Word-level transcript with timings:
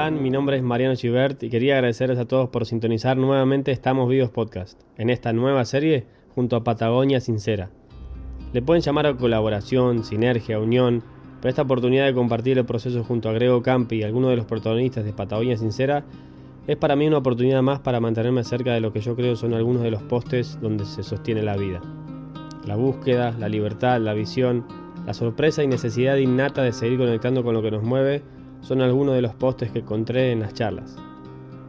están? 0.00 0.22
Mi 0.22 0.30
nombre 0.30 0.56
es 0.56 0.62
Mariano 0.62 0.94
Chivert 0.94 1.42
y 1.42 1.50
quería 1.50 1.74
agradecerles 1.74 2.18
a 2.18 2.24
todos 2.24 2.48
por 2.48 2.64
sintonizar 2.64 3.18
nuevamente 3.18 3.70
Estamos 3.70 4.08
Vivos 4.08 4.30
Podcast, 4.30 4.80
en 4.96 5.10
esta 5.10 5.34
nueva 5.34 5.66
serie 5.66 6.06
junto 6.34 6.56
a 6.56 6.64
Patagonia 6.64 7.20
Sincera. 7.20 7.68
Le 8.54 8.62
pueden 8.62 8.82
llamar 8.82 9.06
a 9.06 9.14
colaboración, 9.14 10.02
sinergia, 10.02 10.58
unión, 10.58 11.02
pero 11.40 11.50
esta 11.50 11.62
oportunidad 11.62 12.06
de 12.06 12.14
compartir 12.14 12.56
el 12.56 12.64
proceso 12.64 13.04
junto 13.04 13.28
a 13.28 13.34
Grego 13.34 13.62
Campi 13.62 13.96
y 13.96 14.02
algunos 14.02 14.30
de 14.30 14.36
los 14.36 14.46
protagonistas 14.46 15.04
de 15.04 15.12
Patagonia 15.12 15.58
Sincera 15.58 16.02
es 16.66 16.78
para 16.78 16.96
mí 16.96 17.06
una 17.06 17.18
oportunidad 17.18 17.60
más 17.60 17.80
para 17.80 18.00
mantenerme 18.00 18.42
cerca 18.42 18.72
de 18.72 18.80
lo 18.80 18.94
que 18.94 19.02
yo 19.02 19.14
creo 19.14 19.36
son 19.36 19.52
algunos 19.52 19.82
de 19.82 19.90
los 19.90 20.02
postes 20.04 20.58
donde 20.62 20.86
se 20.86 21.02
sostiene 21.02 21.42
la 21.42 21.58
vida. 21.58 21.82
La 22.64 22.76
búsqueda, 22.76 23.32
la 23.38 23.50
libertad, 23.50 24.00
la 24.00 24.14
visión, 24.14 24.64
la 25.04 25.12
sorpresa 25.12 25.62
y 25.62 25.66
necesidad 25.66 26.16
innata 26.16 26.62
de 26.62 26.72
seguir 26.72 26.98
conectando 26.98 27.44
con 27.44 27.52
lo 27.52 27.60
que 27.60 27.70
nos 27.70 27.82
mueve 27.82 28.22
son 28.62 28.82
algunos 28.82 29.14
de 29.14 29.22
los 29.22 29.34
postes 29.34 29.70
que 29.70 29.80
encontré 29.80 30.32
en 30.32 30.40
las 30.40 30.54
charlas. 30.54 30.96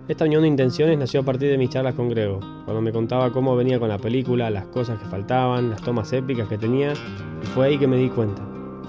Esta 0.08 0.26
unión 0.26 0.42
de 0.42 0.50
intenciones 0.50 0.98
nació 0.98 1.22
a 1.22 1.24
partir 1.24 1.50
de 1.50 1.58
mis 1.58 1.70
charlas 1.70 1.96
con 1.96 2.10
Grego, 2.10 2.40
cuando 2.66 2.82
me 2.82 2.92
contaba 2.92 3.32
cómo 3.32 3.56
venía 3.56 3.80
con 3.80 3.90
la 3.90 3.98
película, 3.98 4.50
las 4.50 4.66
cosas 4.66 5.00
que 5.00 5.06
faltaban, 5.06 5.70
las 5.70 5.82
tomas 5.82 6.12
épicas 6.12 6.50
que 6.50 6.58
tenía, 6.58 6.94
y 7.42 7.46
fue 7.48 7.68
ahí 7.68 7.78
que 7.78 7.88
me 7.88 7.98
di 7.98 8.10
cuenta, 8.10 8.42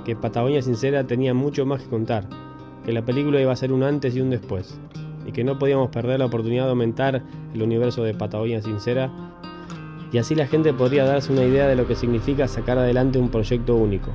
que 0.05 0.16
Patagonia 0.16 0.62
Sincera 0.62 1.06
tenía 1.06 1.33
mucho 1.33 1.65
más 1.65 1.83
que 1.83 1.88
contar, 1.88 2.27
que 2.84 2.92
la 2.92 3.05
película 3.05 3.41
iba 3.41 3.52
a 3.52 3.56
ser 3.56 3.73
un 3.73 3.83
antes 3.83 4.16
y 4.16 4.20
un 4.20 4.30
después, 4.30 4.80
y 5.27 5.33
que 5.33 5.45
no 5.45 5.59
podíamos 5.59 5.91
perder 5.91 6.19
la 6.19 6.27
oportunidad 6.27 6.64
de 6.64 6.70
aumentar 6.70 7.23
el 7.55 7.62
universo 7.62 8.03
de 8.03 8.14
Patagonia 8.14 8.61
Sincera, 8.62 9.11
y 10.11 10.19
así 10.19 10.34
la 10.34 10.47
gente 10.47 10.73
podría 10.73 11.05
darse 11.05 11.33
una 11.33 11.45
idea 11.45 11.69
de 11.69 11.77
lo 11.77 11.87
que 11.87 11.95
significa 11.95 12.48
sacar 12.48 12.78
adelante 12.78 13.19
un 13.19 13.28
proyecto 13.28 13.77
único. 13.77 14.11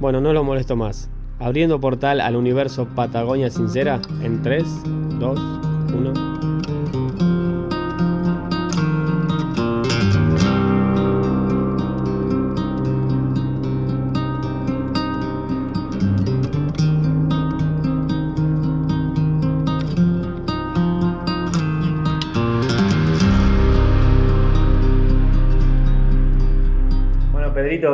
Bueno, 0.00 0.20
no 0.20 0.32
lo 0.32 0.44
molesto 0.44 0.76
más 0.76 1.08
abriendo 1.38 1.80
portal 1.80 2.20
al 2.20 2.36
universo 2.36 2.86
Patagonia 2.94 3.50
Sincera 3.50 4.00
en 4.22 4.42
3, 4.42 4.64
2, 5.18 5.67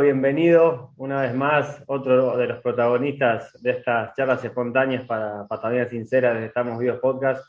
bienvenido 0.04 0.92
una 0.98 1.22
vez 1.22 1.34
más, 1.34 1.82
otro 1.86 2.36
de 2.36 2.46
los 2.46 2.60
protagonistas 2.60 3.50
de 3.62 3.70
estas 3.70 4.14
charlas 4.14 4.44
espontáneas 4.44 5.04
para 5.04 5.46
Patagonia 5.48 5.88
Sincera 5.88 6.34
desde 6.34 6.48
Estamos 6.48 6.78
Vivos 6.78 6.98
Podcast. 7.00 7.42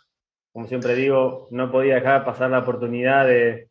Como 0.53 0.65
siempre 0.65 0.95
digo, 0.95 1.49
no 1.51 1.69
podía 1.69 1.95
dejar 1.95 2.23
pasar 2.23 2.49
la 2.49 2.59
oportunidad 2.59 3.27
de, 3.27 3.67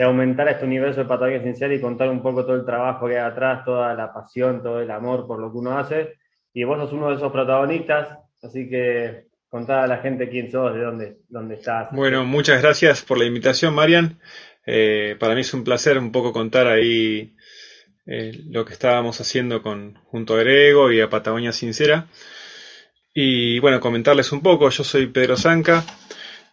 aumentar 0.00 0.48
este 0.48 0.66
universo 0.66 1.00
de 1.00 1.06
Patagonia 1.06 1.42
Sincera 1.42 1.74
y 1.74 1.80
contar 1.80 2.10
un 2.10 2.22
poco 2.22 2.44
todo 2.44 2.56
el 2.56 2.66
trabajo 2.66 3.06
que 3.06 3.18
hay 3.18 3.24
atrás, 3.24 3.64
toda 3.64 3.94
la 3.94 4.12
pasión, 4.12 4.62
todo 4.62 4.80
el 4.82 4.90
amor 4.90 5.26
por 5.26 5.40
lo 5.40 5.50
que 5.50 5.58
uno 5.58 5.78
hace. 5.78 6.18
Y 6.52 6.64
vos 6.64 6.78
sos 6.78 6.92
uno 6.92 7.08
de 7.08 7.16
esos 7.16 7.32
protagonistas, 7.32 8.18
así 8.42 8.68
que 8.68 9.28
contá 9.48 9.84
a 9.84 9.86
la 9.86 9.96
gente 9.98 10.28
quién 10.28 10.50
sos, 10.50 10.74
de 10.74 10.82
dónde, 10.82 11.16
dónde 11.28 11.54
estás. 11.54 11.88
Bueno, 11.92 12.26
muchas 12.26 12.60
gracias 12.60 13.02
por 13.02 13.16
la 13.16 13.24
invitación, 13.24 13.74
Marian. 13.74 14.18
Eh, 14.66 15.16
para 15.18 15.34
mí 15.34 15.40
es 15.40 15.54
un 15.54 15.64
placer 15.64 15.96
un 15.96 16.12
poco 16.12 16.34
contar 16.34 16.66
ahí 16.66 17.34
eh, 18.10 18.40
lo 18.48 18.64
que 18.64 18.72
estábamos 18.72 19.20
haciendo 19.20 19.62
con, 19.62 19.94
junto 20.06 20.34
a 20.34 20.38
Grego 20.38 20.90
y 20.90 21.00
a 21.02 21.10
Patagonia 21.10 21.52
Sincera. 21.52 22.08
Y 23.12 23.58
bueno, 23.58 23.80
comentarles 23.80 24.32
un 24.32 24.40
poco, 24.40 24.70
yo 24.70 24.82
soy 24.82 25.08
Pedro 25.08 25.36
Zanca, 25.36 25.84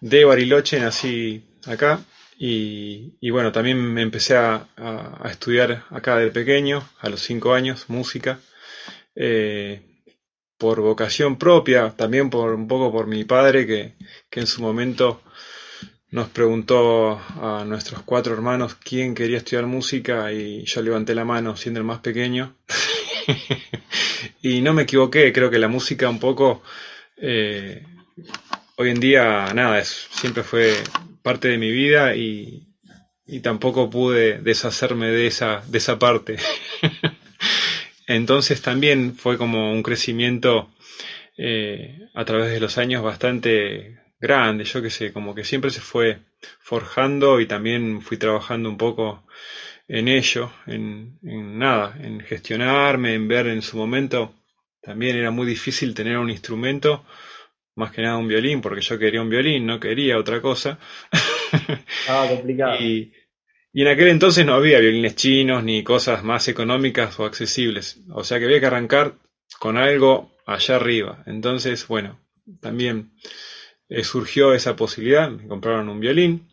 de 0.02 0.26
Bariloche, 0.26 0.80
nací 0.80 1.46
acá. 1.66 2.04
Y, 2.38 3.30
bueno, 3.30 3.54
también 3.54 3.78
me 3.78 4.02
empecé 4.02 4.36
a, 4.36 4.68
estudiar 5.30 5.86
acá 5.90 6.18
de 6.18 6.32
pequeño, 6.32 6.86
a 7.00 7.08
los 7.08 7.22
cinco 7.22 7.54
años, 7.54 7.86
música, 7.90 8.40
eh, 9.16 9.82
por 10.58 10.82
vocación 10.82 11.38
propia, 11.38 11.92
también 11.96 12.30
por 12.30 12.54
un 12.54 12.68
poco 12.68 12.92
por 12.92 13.08
mi 13.08 13.24
padre, 13.24 13.66
que, 13.66 13.96
que 14.30 14.42
en 14.42 14.48
su 14.48 14.62
momento 14.62 15.22
nos 16.16 16.30
preguntó 16.30 17.20
a 17.42 17.66
nuestros 17.68 18.02
cuatro 18.04 18.34
hermanos 18.34 18.76
quién 18.76 19.14
quería 19.14 19.36
estudiar 19.36 19.66
música 19.66 20.32
y 20.32 20.64
yo 20.64 20.82
levanté 20.82 21.14
la 21.14 21.26
mano 21.26 21.58
siendo 21.58 21.82
el 21.82 21.86
más 21.86 22.00
pequeño. 22.00 22.56
y 24.42 24.62
no 24.62 24.74
me 24.74 24.84
equivoqué, 24.84 25.34
creo 25.34 25.50
que 25.50 25.60
la 25.60 25.68
música 25.68 26.08
un 26.08 26.22
poco, 26.22 26.64
eh, 27.18 27.84
hoy 28.78 28.92
en 28.92 29.02
día, 29.02 29.54
nada, 29.54 29.78
es, 29.78 30.08
siempre 30.10 30.44
fue 30.44 30.76
parte 31.22 31.50
de 31.50 31.58
mi 31.58 31.70
vida 31.70 32.16
y, 32.16 32.66
tampoco 33.44 33.90
pude 33.90 34.38
deshacerme 34.38 35.08
de 35.08 35.28
esa, 35.28 35.64
de 35.68 35.80
esa 35.80 36.00
parte. 36.00 36.38
Entonces 38.08 38.62
también 38.62 39.18
fue 39.18 39.38
como 39.38 39.70
un 39.74 39.84
crecimiento 39.84 40.70
eh, 41.38 42.08
a 42.14 42.24
través 42.24 42.52
de 42.52 42.62
los 42.62 42.78
años 42.78 43.04
bastante 43.04 44.05
grande, 44.26 44.64
yo 44.64 44.82
qué 44.82 44.90
sé, 44.90 45.14
como 45.14 45.36
que 45.36 45.44
siempre 45.44 45.70
se 45.70 45.82
fue 45.82 46.20
forjando 46.60 47.40
y 47.40 47.46
también 47.46 48.02
fui 48.02 48.18
trabajando 48.18 48.70
un 48.70 48.78
poco 48.78 49.26
en 49.88 50.08
ello, 50.08 50.52
en, 50.66 51.20
nada, 51.22 51.96
en 52.02 52.20
gestionarme, 52.22 53.14
en 53.14 53.28
ver 53.28 53.48
en 53.48 53.62
su 53.62 53.78
momento. 53.78 54.34
También 54.82 55.16
era 55.16 55.32
muy 55.32 55.46
difícil 55.48 55.94
tener 55.94 56.18
un 56.18 56.30
instrumento, 56.30 57.06
más 57.76 57.92
que 57.92 58.02
nada 58.02 58.18
un 58.18 58.28
violín, 58.28 58.62
porque 58.62 58.82
yo 58.82 58.98
quería 58.98 59.22
un 59.22 59.30
violín, 59.30 59.66
no 59.66 59.80
quería 59.80 60.18
otra 60.18 60.42
cosa. 60.42 60.80
Ah, 62.08 62.28
complicado. 62.30 62.76
y, 62.82 63.14
y 63.74 63.82
en 63.82 63.88
aquel 63.88 64.10
entonces 64.10 64.46
no 64.46 64.54
había 64.54 64.80
violines 64.80 65.16
chinos 65.16 65.64
ni 65.64 65.84
cosas 65.84 66.24
más 66.24 66.48
económicas 66.48 67.20
o 67.20 67.26
accesibles. 67.26 68.02
O 68.14 68.24
sea 68.24 68.38
que 68.40 68.46
había 68.46 68.60
que 68.60 68.66
arrancar 68.66 69.16
con 69.60 69.78
algo 69.78 70.32
allá 70.46 70.76
arriba. 70.76 71.24
Entonces, 71.26 71.88
bueno, 71.88 72.20
también 72.62 73.12
eh, 73.90 74.04
surgió 74.04 74.54
esa 74.54 74.76
posibilidad, 74.76 75.30
me 75.30 75.48
compraron 75.48 75.90
un 75.90 76.00
violín 76.00 76.48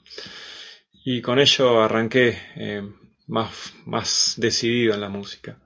y 1.04 1.20
con 1.20 1.38
ello 1.38 1.82
arranqué 1.82 2.38
eh, 2.56 2.82
más, 3.26 3.74
más 3.86 4.34
decidido 4.36 4.94
en 4.94 5.00
la 5.00 5.08
música. 5.08 5.58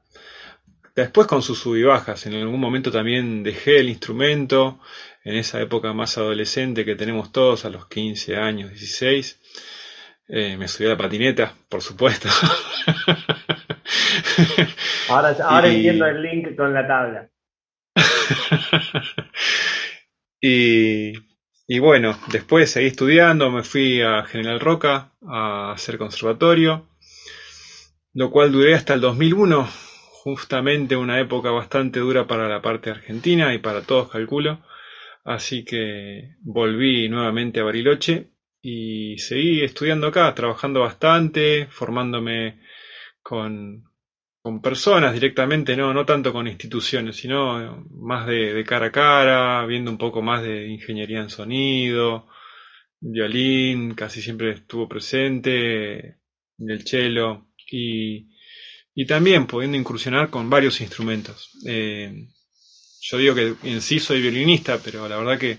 Después 0.95 1.27
con 1.27 1.43
sus 1.43 1.59
sub 1.59 1.77
y 1.77 1.83
bajas, 1.83 2.25
en 2.27 2.35
algún 2.35 2.59
momento 2.59 2.91
también 2.91 3.43
dejé 3.43 3.81
el 3.81 3.91
instrumento, 3.91 4.81
en 5.25 5.35
esa 5.35 5.61
época 5.61 5.93
más 5.93 6.17
adolescente 6.17 6.87
que 6.87 6.95
tenemos 6.95 7.33
todos, 7.33 7.67
a 7.67 7.71
los 7.71 7.87
15 7.89 8.37
años, 8.37 8.71
16, 8.71 9.41
eh, 10.29 10.57
me 10.57 10.69
subí 10.69 10.87
a 10.87 10.91
la 10.91 10.97
patineta, 10.97 11.53
por 11.69 11.83
supuesto. 11.83 12.29
ahora 15.09 15.37
ahora 15.43 15.69
entiendo 15.69 16.07
el 16.07 16.23
link 16.23 16.57
con 16.57 16.73
la 16.73 16.87
tabla. 16.87 17.29
y 20.41 21.13
y 21.67 21.81
bueno, 21.81 22.17
después 22.31 22.71
seguí 22.71 22.87
estudiando, 22.87 23.51
me 23.51 23.65
fui 23.65 24.01
a 24.01 24.23
General 24.25 24.61
Roca 24.61 25.13
a 25.27 25.73
hacer 25.73 25.99
conservatorio, 25.99 26.89
lo 28.15 28.31
cual 28.31 28.53
duré 28.53 28.75
hasta 28.75 28.95
el 28.95 29.01
2001, 29.01 29.69
justamente 30.23 30.97
una 30.97 31.21
época 31.21 31.51
bastante 31.51 32.01
dura 32.01 32.27
para 32.27 32.49
la 32.49 32.63
parte 32.63 32.91
argentina 32.91 33.53
y 33.53 33.59
para 33.59 33.83
todos 33.83 34.11
calculo. 34.11 34.65
Así 35.25 35.65
que 35.65 36.37
volví 36.41 37.09
nuevamente 37.09 37.59
a 37.59 37.65
Bariloche 37.65 38.31
y 38.63 39.19
seguí 39.19 39.63
estudiando 39.63 40.07
acá, 40.07 40.33
trabajando 40.35 40.81
bastante, 40.81 41.67
formándome 41.69 42.61
con, 43.23 43.86
con 44.47 44.63
personas 44.63 45.13
directamente, 45.13 45.77
no, 45.77 45.93
no 45.93 46.07
tanto 46.07 46.33
con 46.33 46.47
instituciones, 46.47 47.17
sino 47.17 47.85
más 47.91 48.29
de, 48.29 48.65
cara 48.65 48.87
a 48.87 48.93
cara, 48.93 49.67
viendo 49.67 49.91
un 49.91 49.99
poco 49.99 50.23
más 50.23 50.41
de 50.41 50.69
ingeniería 50.69 51.21
en 51.21 51.31
sonido, 51.31 52.29
violín, 53.01 53.97
casi 53.97 54.23
siempre 54.23 54.53
estuvo 54.53 54.89
presente, 54.89 56.21
el 56.61 56.87
cello, 56.87 57.49
y, 57.73 58.29
también 59.09 59.49
pudiendo 59.49 59.77
incursionar 59.77 60.31
con 60.31 60.49
varios 60.49 60.81
instrumentos. 60.81 61.51
Eh, 61.67 62.29
yo 63.01 63.19
digo 63.19 63.35
que 63.35 63.57
en 63.65 63.81
sí 63.81 63.99
soy 63.99 64.23
violinista, 64.23 64.79
pero 64.79 65.09
la 65.09 65.17
verdad 65.17 65.41
que, 65.41 65.59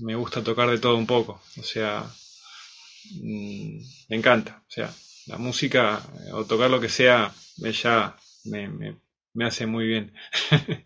me 0.00 0.16
gusta 0.16 0.42
tocar 0.42 0.68
de 0.68 0.78
todo 0.78 0.96
un 0.96 1.06
poco, 1.06 1.40
o 1.60 1.62
sea, 1.62 2.10
mm, 3.22 3.78
me 4.08 4.16
encanta, 4.16 4.64
o 4.66 4.70
sea, 4.70 4.92
la 5.26 5.38
música 5.38 6.02
o 6.32 6.44
tocar 6.44 6.70
lo 6.70 6.80
que 6.80 6.88
sea 6.88 7.32
ya 7.58 8.16
me, 8.44 8.96
hace 9.44 9.66
muy 9.66 9.86
bien. 9.86 10.12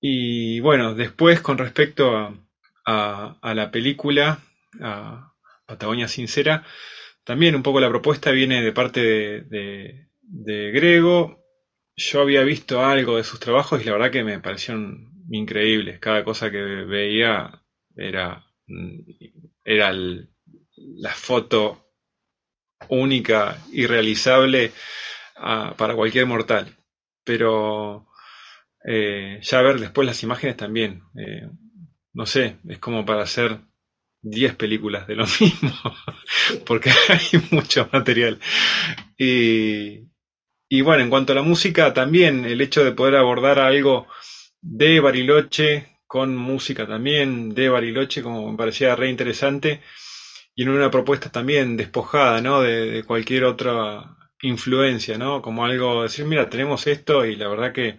y 0.00 0.60
bueno, 0.60 0.94
después 0.94 1.40
con 1.40 1.58
respecto 1.58 2.34
a, 2.86 3.54
la 3.54 3.70
película, 3.70 4.40
a 4.80 5.34
Patagonia 5.66 6.08
Sincera, 6.08 6.64
también 7.24 7.54
un 7.54 7.62
poco 7.62 7.80
la 7.80 7.90
propuesta 7.90 8.30
viene 8.30 8.62
de 8.62 8.72
parte 8.72 9.00
de, 9.00 10.08
de, 10.22 10.70
Grego. 10.72 11.44
Yo 11.96 12.22
había 12.22 12.42
visto 12.42 12.84
algo 12.84 13.16
de 13.16 13.24
sus 13.24 13.40
trabajos 13.40 13.82
y 13.82 13.84
la 13.84 13.92
verdad 13.92 14.10
que 14.10 14.24
me 14.24 14.40
parecieron 14.40 15.12
increíbles. 15.30 15.98
Cada 15.98 16.24
cosa 16.24 16.50
que 16.50 16.58
veía 16.58 17.62
era, 17.96 18.46
era 19.64 19.92
la 19.92 21.10
foto 21.10 21.87
única 22.88 23.58
y 23.72 23.86
realizable 23.86 24.72
ah, 25.36 25.74
para 25.76 25.94
cualquier 25.94 26.26
mortal. 26.26 26.74
Pero 27.24 28.06
eh, 28.84 29.40
ya 29.42 29.62
ver 29.62 29.78
después 29.80 30.06
las 30.06 30.22
imágenes 30.22 30.56
también. 30.56 31.02
Eh, 31.16 31.48
no 32.14 32.26
sé, 32.26 32.56
es 32.68 32.78
como 32.78 33.04
para 33.04 33.22
hacer 33.22 33.58
10 34.22 34.56
películas 34.56 35.06
de 35.06 35.16
lo 35.16 35.24
mismo, 35.40 35.72
porque 36.66 36.90
hay 37.08 37.42
mucho 37.50 37.88
material. 37.92 38.38
Y, 39.16 40.08
y 40.68 40.80
bueno, 40.82 41.02
en 41.02 41.10
cuanto 41.10 41.32
a 41.32 41.36
la 41.36 41.42
música, 41.42 41.92
también 41.94 42.44
el 42.44 42.60
hecho 42.60 42.84
de 42.84 42.92
poder 42.92 43.16
abordar 43.16 43.58
algo 43.58 44.06
de 44.60 45.00
Bariloche 45.00 45.98
con 46.06 46.34
música 46.36 46.86
también 46.86 47.50
de 47.54 47.68
Bariloche, 47.68 48.22
como 48.22 48.50
me 48.50 48.56
parecía 48.56 48.96
re 48.96 49.10
interesante, 49.10 49.82
y 50.58 50.62
en 50.64 50.70
una 50.70 50.90
propuesta 50.90 51.30
también 51.30 51.76
despojada, 51.76 52.40
¿no? 52.40 52.62
De, 52.62 53.04
cualquier 53.04 53.44
otra 53.44 54.16
influencia, 54.42 55.16
¿no? 55.16 55.40
Como 55.40 55.64
algo, 55.64 56.02
decir, 56.02 56.24
mira, 56.24 56.50
tenemos 56.50 56.88
esto 56.88 57.24
y 57.24 57.36
la 57.36 57.46
verdad 57.46 57.72
que 57.72 57.96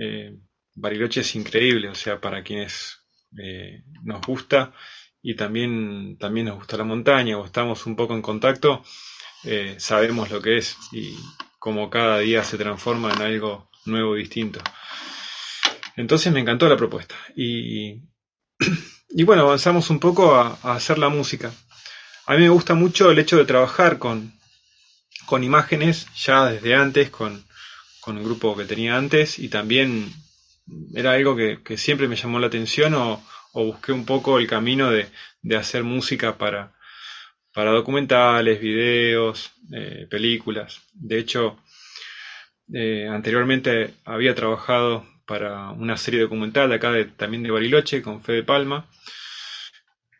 eh, 0.00 0.38
Bariloche 0.74 1.20
es 1.20 1.34
increíble, 1.34 1.90
o 1.90 1.94
sea, 1.94 2.18
para 2.18 2.42
quienes 2.42 3.04
eh, 3.38 3.82
nos 4.04 4.22
gusta 4.22 4.72
y 5.20 5.36
también, 5.36 6.16
también 6.16 6.46
nos 6.46 6.56
gusta 6.56 6.78
la 6.78 6.84
montaña 6.84 7.36
o 7.36 7.44
estamos 7.44 7.84
un 7.84 7.94
poco 7.94 8.14
en 8.14 8.22
contacto, 8.22 8.82
eh, 9.44 9.76
sabemos 9.78 10.30
lo 10.30 10.40
que 10.40 10.56
es 10.56 10.78
y 10.92 11.14
cómo 11.58 11.90
cada 11.90 12.20
día 12.20 12.42
se 12.42 12.56
transforma 12.56 13.12
en 13.12 13.20
algo 13.20 13.68
nuevo, 13.84 14.14
distinto. 14.14 14.60
Entonces 15.94 16.32
me 16.32 16.40
encantó 16.40 16.70
la 16.70 16.76
propuesta. 16.78 17.16
Y, 17.36 18.00
y 19.10 19.24
bueno, 19.24 19.42
avanzamos 19.42 19.90
un 19.90 20.00
poco 20.00 20.34
a, 20.34 20.58
hacer 20.62 20.96
la 20.96 21.10
música. 21.10 21.52
A 22.26 22.34
mí 22.34 22.42
me 22.42 22.48
gusta 22.48 22.74
mucho 22.74 23.12
el 23.12 23.20
hecho 23.20 23.36
de 23.36 23.44
trabajar 23.44 23.98
con, 23.98 24.32
con 25.26 25.44
imágenes 25.44 26.08
ya 26.16 26.46
desde 26.46 26.74
antes, 26.74 27.08
con, 27.08 27.44
con 28.00 28.18
el 28.18 28.24
grupo 28.24 28.56
que 28.56 28.64
tenía 28.64 28.96
antes, 28.96 29.38
y 29.38 29.48
también 29.48 30.12
era 30.92 31.12
algo 31.12 31.36
que, 31.36 31.78
siempre 31.78 32.08
me 32.08 32.16
llamó 32.16 32.40
la 32.40 32.48
atención 32.48 32.94
o, 32.94 33.22
busqué 33.52 33.92
un 33.92 34.04
poco 34.04 34.38
el 34.38 34.48
camino 34.48 34.90
de, 34.90 35.08
hacer 35.56 35.84
música 35.84 36.36
para, 36.36 36.74
para 37.52 37.70
documentales, 37.70 38.60
videos, 38.60 39.52
eh, 39.72 40.08
películas. 40.10 40.82
De 40.94 41.20
hecho, 41.20 41.56
eh, 42.72 43.06
anteriormente 43.08 43.94
había 44.04 44.34
trabajado 44.34 45.06
para 45.26 45.70
una 45.70 45.96
serie 45.96 46.22
documental 46.22 46.70
de 46.70 46.74
acá 46.74 46.90
de, 46.90 47.04
también 47.04 47.44
de 47.44 47.52
Bariloche 47.52 48.02
con 48.02 48.20
Fede 48.20 48.42
Palma, 48.42 48.88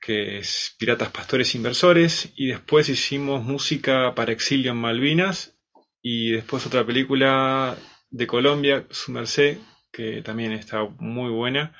que 0.06 0.38
es 0.38 0.76
Piratas 0.78 1.10
Pastores 1.10 1.56
Inversores, 1.56 2.32
y 2.36 2.46
después 2.46 2.88
hicimos 2.88 3.42
música 3.42 4.14
para 4.14 4.30
Exilio 4.30 4.70
en 4.70 4.76
Malvinas, 4.76 5.58
y 6.00 6.30
después 6.30 6.64
otra 6.64 6.86
película 6.86 7.76
de 8.08 8.26
Colombia, 8.28 8.86
Su 8.88 9.10
Merced, 9.10 9.58
que 9.90 10.22
también 10.22 10.52
está 10.52 10.84
muy 11.00 11.30
buena. 11.30 11.76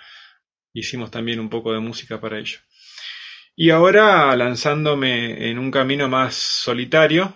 Hicimos 0.72 1.12
también 1.12 1.38
un 1.38 1.48
poco 1.48 1.72
de 1.72 1.78
música 1.78 2.20
para 2.20 2.40
ello. 2.40 2.58
Y 3.54 3.70
ahora 3.70 4.34
lanzándome 4.34 5.48
en 5.48 5.60
un 5.60 5.70
camino 5.70 6.08
más 6.08 6.34
solitario, 6.34 7.32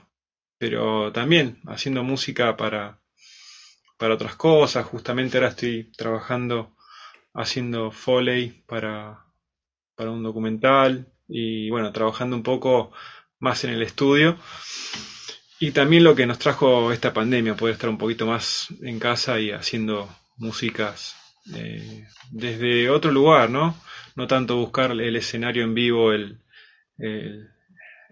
pero 0.59 1.13
también 1.13 1.61
haciendo 1.69 2.03
música 2.03 2.57
para, 2.57 3.01
para 3.97 4.15
otras 4.15 4.35
cosas. 4.35 4.85
Justamente 4.87 5.37
ahora 5.37 5.51
estoy 5.51 5.93
trabajando 5.97 6.75
haciendo 7.33 7.93
Foley 7.93 8.65
para, 8.67 9.30
para 9.95 10.11
un 10.11 10.23
documental 10.23 11.07
y 11.29 11.71
bueno, 11.71 11.93
trabajando 11.93 12.37
un 12.37 12.43
poco 12.43 12.93
más 13.39 13.65
en 13.65 13.71
el 13.71 13.83
estudio. 13.83 14.37
Y 15.59 15.73
también 15.73 16.05
lo 16.05 16.15
que 16.15 16.27
nos 16.27 16.39
trajo 16.39 16.91
esta 16.93 17.13
pandemia, 17.13 17.55
poder 17.55 17.75
estar 17.75 17.91
un 17.91 17.99
poquito 17.99 18.27
más 18.27 18.69
en 18.83 18.99
casa 18.99 19.41
y 19.41 19.51
haciendo 19.51 20.09
músicas 20.37 21.17
eh, 21.55 22.07
desde 22.31 22.89
otro 22.89 23.11
lugar, 23.11 23.51
¿no? 23.51 23.77
No 24.17 24.27
tanto 24.27 24.57
buscar 24.57 24.93
el 24.93 25.17
escenario 25.17 25.65
en 25.65 25.75
vivo, 25.75 26.13
el, 26.13 26.39
el, 26.99 27.49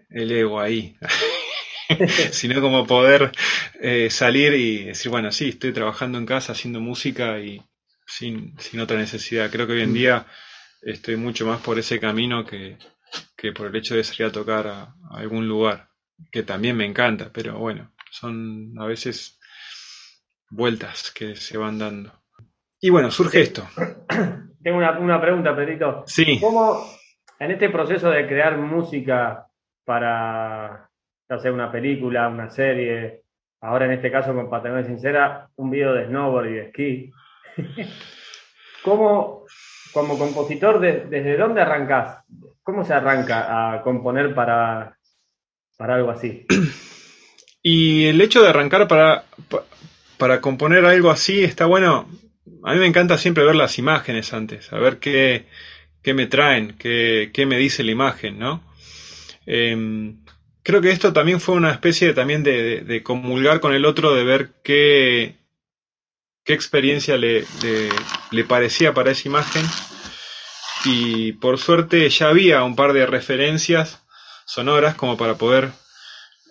el 0.09 0.31
ego 0.31 0.59
ahí. 0.59 0.95
sino 2.31 2.61
como 2.61 2.85
poder 2.85 3.31
eh, 3.81 4.09
salir 4.09 4.53
y 4.53 4.85
decir, 4.85 5.09
bueno, 5.09 5.31
sí, 5.31 5.49
estoy 5.49 5.73
trabajando 5.73 6.17
en 6.17 6.25
casa 6.25 6.51
haciendo 6.51 6.79
música 6.79 7.39
y 7.39 7.61
sin, 8.05 8.55
sin 8.59 8.79
otra 8.79 8.97
necesidad. 8.97 9.49
Creo 9.49 9.67
que 9.67 9.73
hoy 9.73 9.81
en 9.81 9.93
día 9.93 10.27
estoy 10.81 11.15
mucho 11.15 11.45
más 11.45 11.61
por 11.61 11.79
ese 11.79 11.99
camino 11.99 12.45
que, 12.45 12.77
por 13.55 13.67
el 13.67 13.75
hecho 13.75 13.95
de 13.95 14.03
salir 14.03 14.25
a 14.25 14.31
tocar 14.31 14.67
a, 14.67 14.95
algún 15.11 15.47
lugar, 15.47 15.89
que 16.31 16.43
también 16.43 16.77
me 16.77 16.85
encanta, 16.85 17.31
pero 17.33 17.57
bueno, 17.57 17.91
son 18.11 18.73
a 18.79 18.85
veces 18.85 19.39
vueltas 20.49 21.11
que 21.11 21.35
se 21.35 21.57
van 21.57 21.79
dando. 21.79 22.11
Y 22.81 22.89
bueno, 22.89 23.11
surge 23.11 23.41
esto. 23.41 23.67
Tengo 24.63 24.77
una, 24.77 24.99
una 24.99 25.21
pregunta, 25.21 25.55
Pedrito. 25.55 26.03
Sí. 26.05 26.39
¿Cómo 26.39 26.85
en 27.39 27.51
este 27.51 27.69
proceso 27.69 28.09
de 28.09 28.27
crear 28.27 28.57
música 28.57 29.47
para 29.85 30.89
ya 31.29 31.39
sea 31.39 31.51
una 31.53 31.71
película, 31.71 32.27
una 32.27 32.49
serie, 32.49 33.23
ahora 33.61 33.85
en 33.85 33.93
este 33.93 34.11
caso 34.11 34.33
con 34.33 34.49
Patagonia 34.49 34.85
Sincera, 34.85 35.49
un 35.55 35.69
video 35.69 35.93
de 35.93 36.07
snowboard 36.07 36.47
y 36.47 36.53
de 36.53 36.61
esquí. 36.65 37.11
¿Cómo, 38.83 39.45
como 39.93 40.17
compositor, 40.17 40.79
desde 40.79 41.37
dónde 41.37 41.61
arrancás? 41.61 42.23
¿Cómo 42.63 42.85
se 42.85 42.93
arranca 42.93 43.73
a 43.73 43.81
componer 43.81 44.33
para, 44.35 44.97
para 45.77 45.95
algo 45.95 46.11
así? 46.11 46.45
Y 47.61 48.05
el 48.05 48.21
hecho 48.21 48.41
de 48.41 48.49
arrancar 48.49 48.87
para, 48.87 49.25
para 50.17 50.39
componer 50.39 50.85
algo 50.85 51.09
así 51.09 51.43
está 51.43 51.65
bueno. 51.65 52.07
A 52.63 52.73
mí 52.73 52.79
me 52.79 52.87
encanta 52.87 53.17
siempre 53.17 53.43
ver 53.43 53.55
las 53.55 53.77
imágenes 53.79 54.33
antes, 54.33 54.71
a 54.71 54.79
ver 54.79 54.99
qué, 54.99 55.45
qué 56.01 56.13
me 56.13 56.27
traen, 56.27 56.75
qué, 56.77 57.31
qué, 57.33 57.45
me 57.45 57.57
dice 57.57 57.83
la 57.83 57.91
imagen, 57.91 58.39
¿no? 58.39 58.63
Em, 59.45 60.17
creo 60.63 60.81
que 60.81 60.91
esto 60.91 61.13
también 61.13 61.39
fue 61.39 61.55
una 61.55 61.71
especie 61.71 62.13
también 62.13 62.43
de, 62.43 63.01
comulgar 63.03 63.59
con 63.59 63.73
el 63.73 63.85
otro, 63.85 64.13
de 64.13 64.23
ver 64.23 64.51
qué, 64.63 65.35
qué 66.49 66.55
experiencia 66.55 67.15
le, 67.15 67.45
le, 68.31 68.43
parecía 68.43 68.91
para 68.91 69.11
esa 69.11 69.27
imagen. 69.27 69.63
Y 70.83 71.33
por 71.33 71.59
suerte 71.59 72.09
ya 72.09 72.29
había 72.29 72.63
un 72.63 72.75
par 72.75 72.93
de 72.93 73.05
referencias 73.05 74.01
sonoras 74.47 74.95
como 74.95 75.15
para 75.15 75.35
poder 75.35 75.69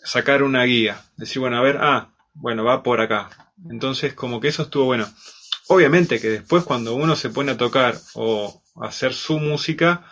sacar 0.05 0.45
una 0.45 0.62
guía. 0.62 1.02
Decir, 1.17 1.40
bueno, 1.40 1.59
a 1.59 1.62
ver, 1.62 1.78
ah, 1.81 2.11
bueno, 2.35 2.62
va 2.62 2.85
por 2.85 3.00
acá. 3.00 3.50
Entonces, 3.69 4.14
como 4.14 4.38
que 4.38 4.47
eso 4.47 4.62
estuvo 4.62 4.85
bueno. 4.85 5.12
Obviamente 5.67 6.21
que 6.21 6.28
después 6.28 6.62
cuando 6.62 6.95
uno 6.95 7.17
se 7.17 7.31
pone 7.31 7.50
a 7.50 7.57
tocar 7.57 7.97
o 8.14 8.62
hacer 8.81 9.12
su 9.12 9.40
música, 9.40 10.09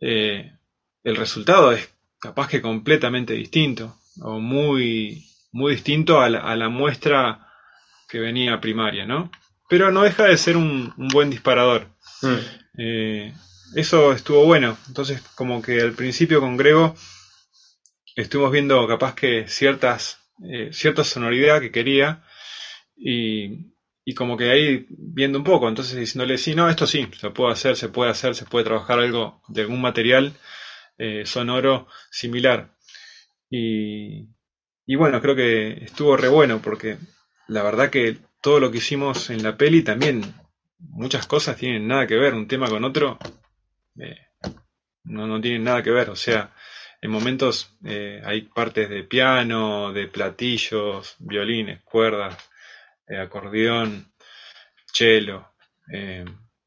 eh, 0.00 0.52
el 1.04 1.16
resultado 1.16 1.72
es 1.72 1.86
capaz 2.18 2.48
que 2.48 2.62
completamente 2.62 3.34
distinto, 3.34 3.98
o 4.22 4.40
muy, 4.40 5.26
muy 5.52 5.74
distinto 5.74 6.18
a 6.18 6.30
la, 6.30 6.68
muestra 6.70 7.45
que 8.08 8.18
venía 8.18 8.60
primaria, 8.60 9.06
¿no? 9.06 9.30
Pero 9.68 9.90
no 9.90 10.02
deja 10.02 10.24
de 10.24 10.36
ser 10.36 10.56
un, 10.56 10.92
buen 10.96 11.30
disparador. 11.30 11.88
Mm. 12.22 12.36
Eh, 12.78 13.34
eso 13.74 14.12
estuvo 14.12 14.44
bueno. 14.44 14.76
Entonces, 14.88 15.20
como 15.34 15.60
que 15.60 15.80
al 15.80 15.92
principio 15.92 16.40
con 16.40 16.56
Grego 16.56 16.94
estuvimos 18.14 18.52
viendo 18.52 18.86
capaz 18.86 19.14
que 19.14 19.48
ciertas, 19.48 20.20
eh, 20.48 20.70
cierta 20.72 21.04
sonoridad 21.04 21.60
que 21.60 21.72
quería 21.72 22.24
y, 22.96 23.72
y, 24.04 24.14
como 24.14 24.36
que 24.36 24.50
ahí 24.50 24.86
viendo 24.88 25.38
un 25.38 25.44
poco, 25.44 25.68
entonces 25.68 25.98
diciéndole, 25.98 26.38
sí, 26.38 26.54
no, 26.54 26.70
esto 26.70 26.86
sí, 26.86 27.08
se 27.18 27.30
puede 27.30 27.52
hacer, 27.52 27.76
se 27.76 27.88
puede 27.88 28.10
hacer, 28.10 28.34
se 28.34 28.46
puede 28.46 28.64
trabajar 28.64 29.00
algo 29.00 29.42
de 29.48 29.62
algún 29.62 29.80
material 29.82 30.32
eh, 30.98 31.26
sonoro 31.26 31.88
similar. 32.10 32.74
Y, 33.50 34.28
bueno, 34.96 35.20
creo 35.20 35.36
que 35.36 35.84
estuvo 35.84 36.16
re 36.16 36.28
bueno 36.28 36.60
porque 36.62 36.96
la 37.48 37.62
verdad 37.62 37.90
que 37.90 38.18
todo 38.40 38.60
lo 38.60 38.70
que 38.70 38.78
hicimos 38.78 39.30
en 39.30 39.42
la 39.42 39.56
peli 39.56 39.82
también, 39.82 40.22
muchas 40.78 41.26
cosas 41.26 41.56
tienen 41.56 41.86
nada 41.86 42.06
que 42.06 42.16
ver, 42.16 42.34
un 42.34 42.48
tema 42.48 42.68
con 42.68 42.84
otro, 42.84 43.18
eh, 43.98 44.18
no, 45.04 45.26
no 45.26 45.40
tienen 45.40 45.64
nada 45.64 45.82
que 45.82 45.90
ver. 45.90 46.10
O 46.10 46.16
sea, 46.16 46.52
en 47.00 47.10
momentos 47.10 47.76
eh, 47.84 48.20
hay 48.24 48.42
partes 48.42 48.88
de 48.88 49.04
piano, 49.04 49.92
de 49.92 50.08
platillos, 50.08 51.16
violines, 51.18 51.82
cuerdas, 51.82 52.36
acordeón, 53.08 54.12
cello, 54.92 55.48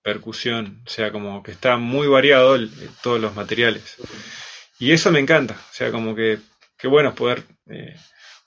percusión, 0.02 0.82
o 0.86 0.90
sea, 0.90 1.12
como 1.12 1.44
que 1.44 1.52
está 1.52 1.78
muy 1.78 2.08
variado 2.08 2.58
todos 3.04 3.20
los 3.20 3.36
materiales. 3.36 3.98
Y 4.80 4.92
eso 4.92 5.12
me 5.12 5.20
encanta, 5.20 5.56
o 5.56 5.74
sea, 5.74 5.92
como 5.92 6.16
que 6.16 6.40
qué 6.78 6.88
bueno 6.88 7.14
poder 7.14 7.44
eh, 7.70 7.96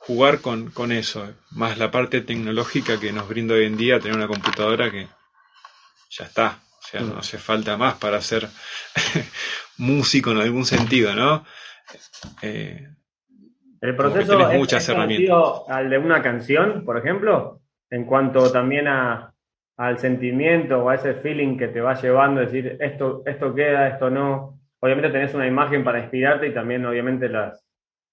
jugar 0.06 0.40
con, 0.40 0.92
eso, 0.92 1.32
más 1.52 1.78
la 1.78 1.90
parte 1.90 2.20
tecnológica 2.20 2.98
que 2.98 3.12
nos 3.12 3.28
brinda 3.28 3.54
hoy 3.54 3.66
en 3.66 3.76
día 3.76 4.00
tener 4.00 4.16
una 4.16 4.26
computadora 4.26 4.90
que, 4.90 5.06
ya 6.10 6.24
está. 6.24 6.58
O 6.80 6.84
sea, 6.84 7.00
no 7.02 7.18
hace 7.18 7.38
falta 7.38 7.76
más 7.76 7.94
para 7.94 8.20
ser 8.20 8.48
músico 9.78 10.32
en 10.32 10.38
algún 10.38 10.64
sentido, 10.64 11.14
¿no? 11.14 11.44
Eh, 12.42 12.88
el 13.80 13.96
proceso 13.96 14.50
es, 14.50 14.58
muchas 14.58 14.88
herramientas. 14.88 15.62
al 15.68 15.88
de 15.88 15.98
una 15.98 16.20
canción, 16.20 16.84
por 16.84 16.98
ejemplo, 16.98 17.60
en 17.88 18.04
cuanto 18.04 18.50
también 18.50 18.88
a, 18.88 19.32
al 19.76 19.98
sentimiento 19.98 20.82
o 20.82 20.90
a 20.90 20.96
ese 20.96 21.14
feeling 21.14 21.56
que 21.56 21.68
te 21.68 21.80
va 21.80 22.00
llevando, 22.00 22.40
decir, 22.40 22.76
esto, 22.80 23.22
esto 23.24 23.54
queda, 23.54 23.88
esto 23.88 24.10
no. 24.10 24.58
Obviamente 24.80 25.10
tenés 25.10 25.32
una 25.34 25.46
imagen 25.46 25.84
para 25.84 26.00
inspirarte 26.00 26.48
y 26.48 26.54
también 26.54 26.84
obviamente 26.84 27.28
las, 27.28 27.64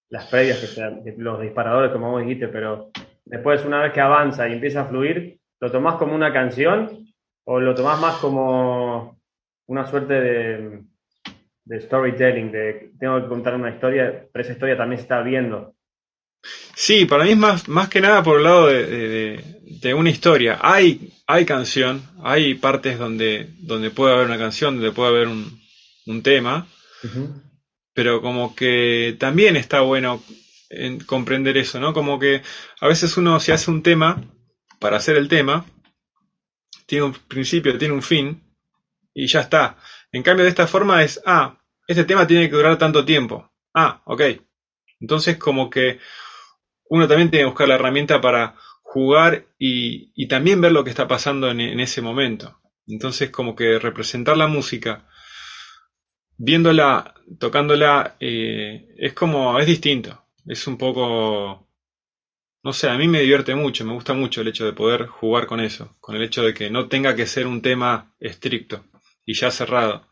las 0.09 0.25
previas, 0.27 0.59
que 0.59 0.67
sean, 0.67 1.01
los 1.17 1.41
disparadores, 1.41 1.91
como 1.91 2.11
vos 2.11 2.21
dijiste, 2.23 2.47
pero 2.47 2.91
después 3.25 3.63
una 3.63 3.83
vez 3.83 3.93
que 3.93 4.01
avanza 4.01 4.47
y 4.47 4.53
empieza 4.53 4.81
a 4.81 4.85
fluir, 4.85 5.39
¿lo 5.59 5.71
tomás 5.71 5.95
como 5.95 6.15
una 6.15 6.33
canción 6.33 7.07
o 7.45 7.59
lo 7.59 7.75
tomás 7.75 7.99
más 7.99 8.15
como 8.17 9.19
una 9.67 9.87
suerte 9.87 10.13
de, 10.13 10.83
de 11.65 11.81
storytelling, 11.81 12.51
de 12.51 12.91
tengo 12.99 13.21
que 13.21 13.27
contar 13.27 13.55
una 13.55 13.69
historia, 13.69 14.27
pero 14.31 14.43
esa 14.43 14.53
historia 14.53 14.77
también 14.77 14.97
se 14.97 15.03
está 15.03 15.21
viendo? 15.21 15.75
Sí, 16.75 17.05
para 17.05 17.25
mí 17.25 17.31
es 17.31 17.37
más, 17.37 17.67
más 17.67 17.89
que 17.89 18.01
nada 18.01 18.23
por 18.23 18.37
el 18.37 18.43
lado 18.45 18.67
de, 18.67 19.43
de, 19.81 19.93
una 19.93 20.09
historia. 20.09 20.57
Hay, 20.61 21.13
hay 21.27 21.45
canción, 21.45 22.01
hay 22.23 22.55
partes 22.55 22.97
donde, 22.97 23.49
donde 23.59 23.91
puede 23.91 24.13
haber 24.13 24.25
una 24.25 24.37
canción, 24.37 24.75
donde 24.75 24.91
puede 24.91 25.09
haber 25.09 25.27
un, 25.27 25.59
un 26.05 26.23
tema, 26.23 26.67
pero 27.99 28.21
como 28.21 28.55
que 28.55 29.17
también 29.19 29.57
está 29.57 29.81
bueno 29.81 30.23
en 30.69 31.01
comprender 31.01 31.57
eso, 31.57 31.81
¿no? 31.81 31.91
Como 31.93 32.17
que 32.17 32.41
a 32.79 32.87
veces 32.87 33.17
uno 33.17 33.41
se 33.41 33.51
hace 33.51 33.69
un 33.69 33.83
tema 33.83 34.23
para 34.79 34.95
hacer 34.95 35.17
el 35.17 35.27
tema, 35.27 35.65
tiene 36.85 37.03
un 37.03 37.11
principio, 37.11 37.77
tiene 37.77 37.93
un 37.93 38.01
fin, 38.01 38.41
y 39.13 39.27
ya 39.27 39.41
está. 39.41 39.75
En 40.13 40.23
cambio, 40.23 40.45
de 40.45 40.49
esta 40.49 40.65
forma 40.65 41.03
es, 41.03 41.21
ah, 41.25 41.59
este 41.89 42.05
tema 42.05 42.25
tiene 42.25 42.49
que 42.49 42.55
durar 42.55 42.77
tanto 42.77 43.03
tiempo. 43.03 43.51
Ah, 43.73 44.01
ok. 44.05 44.21
Entonces, 45.01 45.35
como 45.35 45.69
que 45.69 45.99
uno 46.85 47.05
también 47.05 47.29
tiene 47.29 47.43
que 47.43 47.49
buscar 47.49 47.67
la 47.67 47.75
herramienta 47.75 48.21
para 48.21 48.55
jugar 48.81 49.45
y, 49.57 50.25
también 50.29 50.61
ver 50.61 50.71
lo 50.71 50.85
que 50.85 50.91
está 50.91 51.05
pasando 51.05 51.51
en, 51.51 51.81
ese 51.81 52.01
momento. 52.01 52.61
Entonces, 52.87 53.29
como 53.29 53.57
que 53.57 53.77
representar 53.77 54.37
la 54.37 54.47
música, 54.47 55.08
viéndola, 56.39 57.13
tocándola, 57.37 58.15
eh, 58.19 58.87
es 58.97 59.13
como, 59.13 59.59
es 59.59 59.67
distinto. 59.67 60.25
Es 60.45 60.65
un 60.65 60.77
poco, 60.77 61.67
no 62.63 62.73
sé, 62.73 62.89
a 62.89 62.97
mí 62.97 63.07
me 63.07 63.21
divierte 63.21 63.53
mucho, 63.53 63.85
me 63.85 63.93
gusta 63.93 64.13
mucho 64.13 64.41
el 64.41 64.47
hecho 64.47 64.65
de 64.65 64.73
poder 64.73 65.05
jugar 65.05 65.45
con 65.45 65.59
eso, 65.59 65.95
con 65.99 66.15
el 66.15 66.23
hecho 66.23 66.41
de 66.41 66.53
que 66.53 66.71
no 66.71 66.87
tenga 66.87 67.15
que 67.15 67.27
ser 67.27 67.45
un 67.45 67.61
tema 67.61 68.15
estricto 68.19 68.85
y 69.25 69.33
ya 69.35 69.51
cerrado 69.51 70.09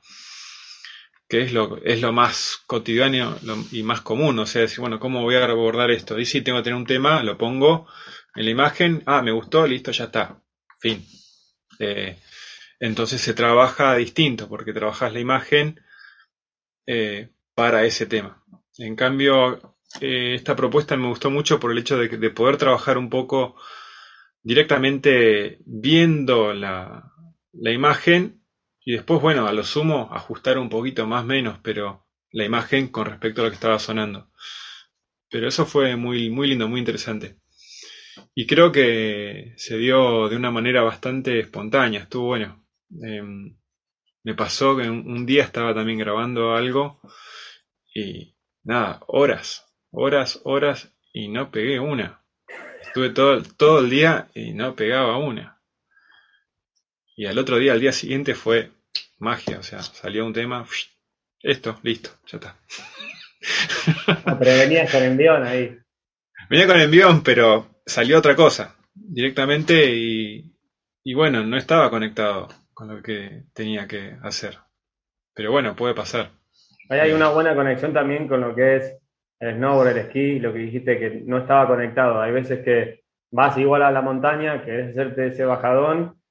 que 1.29 1.41
es 1.41 1.51
lo, 1.51 1.83
es 1.83 2.01
lo 2.01 2.13
más 2.13 2.63
cotidiano 2.67 3.37
y 3.71 3.83
más 3.83 4.01
común. 4.01 4.39
O 4.39 4.45
sea, 4.45 4.61
decir, 4.61 4.79
bueno, 4.79 4.99
¿cómo 4.99 5.23
voy 5.23 5.35
a 5.35 5.43
abordar 5.43 5.91
esto? 5.91 6.17
Y 6.19 6.25
si 6.25 6.41
tengo 6.41 6.59
que 6.59 6.65
tener 6.65 6.77
un 6.77 6.85
tema, 6.85 7.21
lo 7.21 7.37
pongo 7.37 7.87
en 8.35 8.45
la 8.45 8.51
imagen, 8.51 9.03
ah, 9.05 9.21
me 9.21 9.31
gustó, 9.31 9.67
listo, 9.67 9.91
ya 9.91 10.05
está. 10.05 10.41
Fin. 10.79 11.05
Eh, 11.79 12.17
entonces 12.79 13.19
se 13.19 13.33
trabaja 13.33 13.95
distinto, 13.95 14.47
porque 14.47 14.71
trabajas 14.71 15.11
la 15.11 15.19
imagen 15.19 15.81
eh, 16.87 17.29
para 17.53 17.85
ese 17.85 18.07
tema. 18.07 18.43
En 18.77 18.95
cambio, 18.95 19.75
eh, 20.01 20.33
esta 20.35 20.55
propuesta 20.55 20.97
me 20.97 21.07
gustó 21.07 21.29
mucho 21.29 21.59
por 21.59 21.71
el 21.71 21.77
hecho 21.77 21.97
de, 21.97 22.07
de 22.07 22.29
poder 22.31 22.57
trabajar 22.57 22.97
un 22.97 23.09
poco 23.09 23.55
directamente 24.41 25.59
viendo 25.65 26.53
la, 26.53 27.11
la 27.53 27.71
imagen 27.71 28.41
y 28.85 28.93
después, 28.93 29.21
bueno, 29.21 29.47
a 29.47 29.53
lo 29.53 29.63
sumo, 29.63 30.09
ajustar 30.13 30.57
un 30.57 30.69
poquito 30.69 31.05
más 31.05 31.25
menos, 31.25 31.59
pero 31.61 32.07
la 32.31 32.45
imagen 32.45 32.87
con 32.87 33.05
respecto 33.07 33.41
a 33.41 33.43
lo 33.45 33.49
que 33.49 33.55
estaba 33.55 33.79
sonando. 33.79 34.31
Pero 35.29 35.49
eso 35.49 35.65
fue 35.65 35.97
muy, 35.97 36.29
muy 36.29 36.47
lindo, 36.47 36.69
muy 36.69 36.79
interesante. 36.79 37.37
Y 38.33 38.47
creo 38.47 38.71
que 38.71 39.53
se 39.57 39.77
dio 39.77 40.29
de 40.29 40.37
una 40.37 40.51
manera 40.51 40.83
bastante 40.83 41.39
espontánea, 41.39 42.03
estuvo 42.03 42.27
bueno. 42.27 42.65
Em, 43.01 43.56
me 44.27 44.35
pasó 44.35 44.75
que 44.75 44.89
un, 44.89 45.25
día 45.25 45.45
estaba 45.45 45.73
también 45.73 45.99
grabando 45.99 46.53
algo 46.53 46.99
y 47.95 48.35
nada, 48.61 48.99
horas, 49.07 49.65
horas, 49.89 50.41
horas 50.43 50.91
y 51.13 51.29
no 51.29 51.49
pegué 51.49 51.79
una. 51.79 52.21
Estuve 52.81 53.11
todo, 53.11 53.41
todo 53.41 53.79
el 53.79 53.89
día 53.89 54.27
y 54.35 54.51
no 54.51 54.75
pegaba 54.75 55.17
una. 55.17 55.61
Y 57.15 57.25
al 57.25 57.37
otro 57.37 57.57
día, 57.57 57.71
al 57.71 57.79
día 57.79 57.93
siguiente 57.93 58.35
fue 58.35 58.71
magia, 59.17 59.59
o 59.59 59.63
sea, 59.63 59.81
salió 59.81 60.25
un 60.25 60.33
tema, 60.33 60.67
esto, 61.41 61.79
listo, 61.83 62.09
ya 62.29 62.37
está. 62.37 62.57
Ah, 64.25 64.35
pero 64.37 64.57
venías 64.57 64.91
con 64.91 65.03
envión 65.03 65.43
ahí. 65.43 65.79
Venía 66.49 66.67
con 66.67 66.81
envión, 66.81 67.23
pero 67.23 67.81
salió 67.85 68.17
otra 68.17 68.35
cosa 68.35 68.75
directamente 68.93 69.85
y, 69.89 70.53
y 71.01 71.13
bueno, 71.13 71.45
no 71.45 71.55
estaba 71.55 71.89
conectado 71.89 72.49
con 72.77 72.89
lo 72.89 73.01
que 73.01 73.45
tenía 73.55 73.87
que 73.87 74.17
hacer. 74.21 74.59
Pero 75.33 75.51
bueno, 75.51 75.75
puede 75.75 75.95
pasar. 75.95 76.29
Ahí 76.89 76.99
hay 76.99 77.11
una 77.11 77.29
buena 77.29 77.55
conexión 77.55 77.91
también 77.91 78.27
con 78.27 78.39
lo 78.39 78.53
que 78.53 78.75
es 78.75 78.97
el 79.39 79.55
snowboard, 79.55 79.87
el 79.87 79.97
esquí, 79.97 80.37
lo 80.37 80.53
que 80.53 80.59
dijiste 80.59 80.99
que 80.99 81.23
no 81.25 81.39
estaba 81.39 81.67
conectado. 81.67 82.21
Hay 82.21 82.31
veces 82.31 82.63
que 82.63 83.01
vas 83.31 83.57
igual 83.57 83.81
a 83.81 83.89
la 83.89 84.03
montaña, 84.03 84.63
querés 84.63 84.91
hacerte 84.91 85.25
ese 85.25 85.43
bajadón 85.43 86.21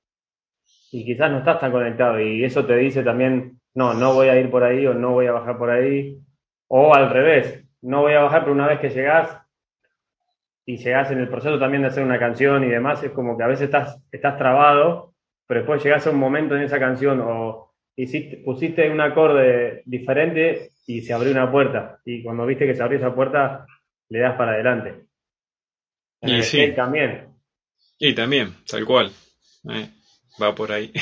y 0.92 1.04
quizás 1.04 1.32
no 1.32 1.38
estás 1.38 1.58
tan 1.58 1.72
conectado 1.72 2.20
y 2.20 2.44
eso 2.44 2.64
te 2.64 2.76
dice 2.76 3.02
también, 3.02 3.60
no, 3.74 3.94
no 3.94 4.14
voy 4.14 4.28
a 4.28 4.38
ir 4.38 4.48
por 4.48 4.62
ahí 4.62 4.86
o 4.86 4.94
no 4.94 5.14
voy 5.14 5.26
a 5.26 5.32
bajar 5.32 5.58
por 5.58 5.70
ahí, 5.70 6.16
o 6.68 6.94
al 6.94 7.10
revés, 7.10 7.64
no 7.82 8.02
voy 8.02 8.12
a 8.12 8.20
bajar, 8.20 8.42
pero 8.42 8.52
una 8.52 8.68
vez 8.68 8.78
que 8.78 8.90
llegás 8.90 9.36
y 10.64 10.76
llegás 10.76 11.10
en 11.10 11.18
el 11.18 11.28
proceso 11.28 11.58
también 11.58 11.82
de 11.82 11.88
hacer 11.88 12.04
una 12.04 12.20
canción 12.20 12.62
y 12.62 12.68
demás, 12.68 13.02
es 13.02 13.10
como 13.10 13.36
que 13.36 13.42
a 13.42 13.48
veces 13.48 13.64
estás, 13.64 14.00
estás 14.12 14.38
trabado, 14.38 15.15
pero 15.46 15.60
después 15.60 15.82
llegás 15.82 16.06
a 16.06 16.10
un 16.10 16.18
momento 16.18 16.56
en 16.56 16.62
esa 16.62 16.78
canción 16.78 17.20
o 17.20 17.74
hiciste, 17.94 18.38
pusiste 18.38 18.90
un 18.90 19.00
acorde 19.00 19.82
diferente 19.86 20.70
y 20.86 21.02
se 21.02 21.12
abrió 21.12 21.32
una 21.32 21.50
puerta, 21.50 22.00
y 22.04 22.22
cuando 22.22 22.46
viste 22.46 22.66
que 22.66 22.74
se 22.74 22.82
abrió 22.82 22.98
esa 22.98 23.14
puerta, 23.14 23.66
le 24.08 24.20
das 24.20 24.36
para 24.36 24.52
adelante. 24.52 25.06
y 26.22 26.42
sí. 26.42 26.72
también. 26.74 27.28
Y 27.98 28.14
también, 28.14 28.54
tal 28.66 28.84
cual. 28.84 29.10
Eh 29.70 29.88
va 30.40 30.54
por 30.54 30.72
ahí. 30.72 30.92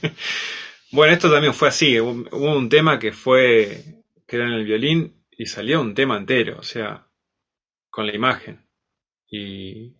bueno, 0.92 1.12
esto 1.12 1.30
también 1.30 1.54
fue 1.54 1.68
así. 1.68 1.98
Hubo 2.00 2.56
un 2.56 2.68
tema 2.68 2.98
que 2.98 3.12
fue, 3.12 4.02
que 4.26 4.36
era 4.36 4.46
en 4.46 4.52
el 4.52 4.64
violín 4.64 5.24
y 5.30 5.46
salió 5.46 5.80
un 5.80 5.94
tema 5.94 6.16
entero, 6.16 6.58
o 6.58 6.62
sea, 6.62 7.06
con 7.90 8.06
la 8.06 8.14
imagen. 8.14 8.66
Y 9.28 9.94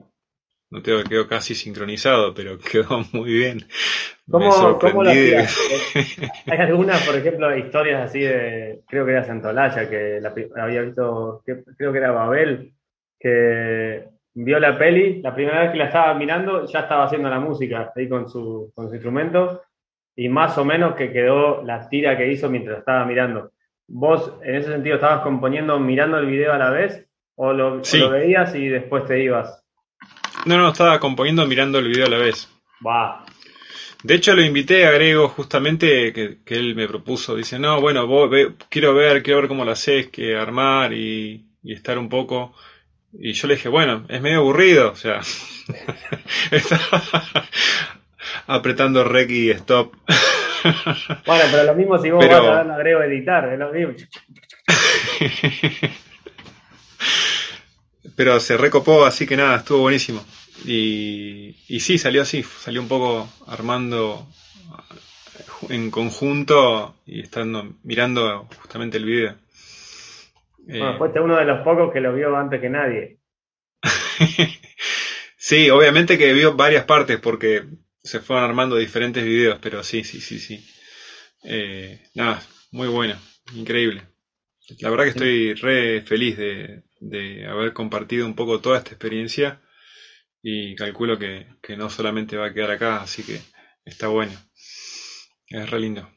no 0.74 0.82
tengo 0.82 1.04
que 1.04 1.10
quedó 1.10 1.28
casi 1.28 1.54
sincronizado, 1.54 2.34
pero 2.34 2.58
quedó 2.72 3.04
muy 3.12 3.32
bien. 3.32 3.60
¿Cómo, 4.28 4.78
¿cómo 4.80 5.04
lo 5.04 5.10
hacías? 5.10 5.56
Hay 6.50 6.58
algunas, 6.58 7.06
por 7.06 7.14
ejemplo, 7.14 7.56
historias 7.56 8.10
así 8.10 8.20
de, 8.20 8.80
creo 8.88 9.06
que 9.06 9.12
era 9.12 9.24
Santolaya, 9.24 9.88
que 9.88 10.20
la, 10.20 10.34
había 10.60 10.82
visto, 10.82 11.44
creo 11.44 11.92
que 11.92 11.98
era 11.98 12.10
Babel, 12.10 12.72
que 13.20 14.08
vio 14.34 14.58
la 14.58 14.76
peli, 14.76 15.22
la 15.22 15.32
primera 15.32 15.62
vez 15.62 15.70
que 15.70 15.78
la 15.78 15.84
estaba 15.84 16.12
mirando 16.14 16.66
ya 16.66 16.80
estaba 16.80 17.04
haciendo 17.04 17.30
la 17.30 17.38
música 17.38 17.92
ahí 17.94 18.08
con 18.08 18.28
su, 18.28 18.72
con 18.74 18.88
su 18.88 18.94
instrumento 18.94 19.62
y 20.16 20.28
más 20.28 20.58
o 20.58 20.64
menos 20.64 20.96
que 20.96 21.12
quedó 21.12 21.62
la 21.62 21.88
tira 21.88 22.16
que 22.16 22.32
hizo 22.32 22.50
mientras 22.50 22.80
estaba 22.80 23.04
mirando. 23.04 23.52
¿Vos 23.86 24.32
en 24.42 24.56
ese 24.56 24.72
sentido 24.72 24.96
estabas 24.96 25.22
componiendo 25.22 25.78
mirando 25.78 26.18
el 26.18 26.26
video 26.26 26.52
a 26.52 26.58
la 26.58 26.70
vez 26.70 27.06
o 27.36 27.52
lo, 27.52 27.80
veías 28.10 28.56
y 28.56 28.66
después 28.68 29.04
te 29.04 29.22
ibas? 29.22 29.63
No, 30.44 30.58
no, 30.58 30.68
estaba 30.70 31.00
componiendo 31.00 31.46
mirando 31.46 31.78
el 31.78 31.88
video 31.88 32.06
a 32.06 32.10
la 32.10 32.18
vez. 32.18 32.48
Va. 32.86 33.24
De 34.02 34.14
hecho, 34.14 34.34
lo 34.34 34.42
invité 34.42 34.86
a 34.86 34.90
Grego 34.90 35.28
justamente 35.28 36.12
que, 36.12 36.38
él 36.46 36.74
me 36.74 36.86
propuso. 36.86 37.34
Dice, 37.36 37.58
no, 37.58 37.80
bueno, 37.80 38.06
vos, 38.06 38.30
quiero 38.68 38.94
ver, 38.94 39.22
quiero 39.22 39.40
ver 39.40 39.48
cómo 39.48 39.64
lo 39.64 39.72
haces, 39.72 40.08
que 40.08 40.36
armar 40.36 40.92
y, 40.92 41.46
y 41.62 41.72
estar 41.72 41.98
un 41.98 42.08
poco 42.08 42.54
y 43.18 43.32
yo 43.32 43.48
le 43.48 43.54
dije, 43.54 43.68
bueno, 43.68 44.04
es 44.08 44.20
medio 44.20 44.38
aburrido, 44.38 44.90
o 44.90 44.96
sea, 44.96 45.20
apretando 48.46 49.04
rec 49.04 49.30
y 49.30 49.50
stop. 49.50 49.94
bueno, 51.26 51.44
pero 51.50 51.64
lo 51.64 51.74
mismo 51.74 51.98
si 51.98 52.10
vos 52.10 52.26
vas 52.26 52.40
a 52.40 52.42
darle 52.42 52.72
agrego 52.72 53.00
a 53.00 53.06
editar, 53.06 53.52
es 53.52 53.58
lo 53.58 53.72
mismo. 53.72 53.94
pero 58.16 58.40
se 58.40 58.56
recopó, 58.56 59.04
así 59.04 59.26
que 59.26 59.36
nada, 59.36 59.56
estuvo 59.56 59.80
buenísimo. 59.80 60.24
Y, 60.64 61.56
y 61.68 61.80
sí, 61.80 61.98
salió 61.98 62.22
así, 62.22 62.42
salió 62.42 62.80
un 62.80 62.88
poco 62.88 63.28
armando 63.46 64.26
en 65.68 65.90
conjunto 65.90 66.96
y 67.06 67.20
estando 67.20 67.74
mirando 67.82 68.48
justamente 68.60 68.98
el 68.98 69.04
video. 69.04 69.36
Bueno, 70.58 70.94
eh, 70.94 70.98
fuiste 70.98 71.20
uno 71.20 71.36
de 71.36 71.44
los 71.44 71.62
pocos 71.62 71.92
que 71.92 72.00
lo 72.00 72.14
vio 72.14 72.34
antes 72.36 72.60
que 72.60 72.70
nadie. 72.70 73.18
sí, 75.36 75.68
obviamente 75.70 76.16
que 76.16 76.32
vio 76.32 76.54
varias 76.54 76.84
partes 76.84 77.18
porque 77.20 77.64
se 78.02 78.20
fueron 78.20 78.44
armando 78.44 78.76
diferentes 78.76 79.24
videos, 79.24 79.58
pero 79.60 79.82
sí, 79.82 80.04
sí, 80.04 80.20
sí, 80.20 80.38
sí. 80.38 80.64
Eh, 81.42 82.00
nada, 82.14 82.40
muy 82.72 82.88
bueno, 82.88 83.16
increíble. 83.54 84.02
La 84.80 84.88
verdad 84.88 85.04
que 85.04 85.10
estoy 85.10 85.54
re 85.54 86.00
feliz 86.02 86.38
de, 86.38 86.83
de 87.08 87.46
haber 87.46 87.72
compartido 87.72 88.26
un 88.26 88.34
poco 88.34 88.60
toda 88.60 88.78
esta 88.78 88.90
experiencia 88.90 89.60
y 90.42 90.74
calculo 90.74 91.18
que, 91.18 91.46
que, 91.62 91.76
no 91.76 91.90
solamente 91.90 92.36
va 92.36 92.46
a 92.46 92.52
quedar 92.52 92.72
acá, 92.72 93.02
así 93.02 93.22
que 93.22 93.40
está 93.84 94.08
bueno. 94.08 94.32
Es 95.48 95.70
re 95.70 95.80
lindo. 95.80 96.08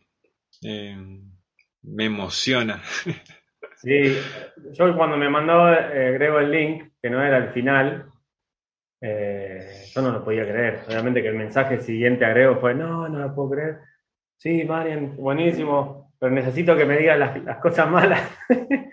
Eh, 0.64 0.98
me 1.84 2.06
emociona. 2.06 2.82
Sí, 3.80 4.18
yo 4.74 4.98
cuando 4.98 5.18
me 5.18 5.30
mandó 5.30 5.72
eh, 5.72 6.12
Grego 6.14 6.40
el 6.40 6.50
link, 6.50 6.94
que 7.00 7.12
no 7.12 7.24
era 7.24 7.38
el 7.38 7.50
final, 7.50 8.12
eh, 9.00 9.86
yo 9.94 10.02
no 10.02 10.12
lo 10.12 10.24
podía 10.24 10.48
creer. 10.48 10.80
Obviamente 10.88 11.22
que 11.22 11.28
el 11.28 11.36
mensaje 11.36 11.80
siguiente 11.82 12.26
a 12.26 12.30
Grego 12.30 12.60
fue, 12.60 12.74
no, 12.74 13.08
no 13.08 13.20
lo 13.20 13.36
puedo 13.36 13.52
creer. 13.52 13.78
Sí, 14.38 14.64
Marian, 14.64 15.16
buenísimo, 15.16 16.12
pero 16.20 16.32
necesito 16.32 16.76
que 16.76 16.86
me 16.86 16.98
digas 16.98 17.20
las, 17.20 17.58
cosas 17.60 17.90
malas. 17.90 18.22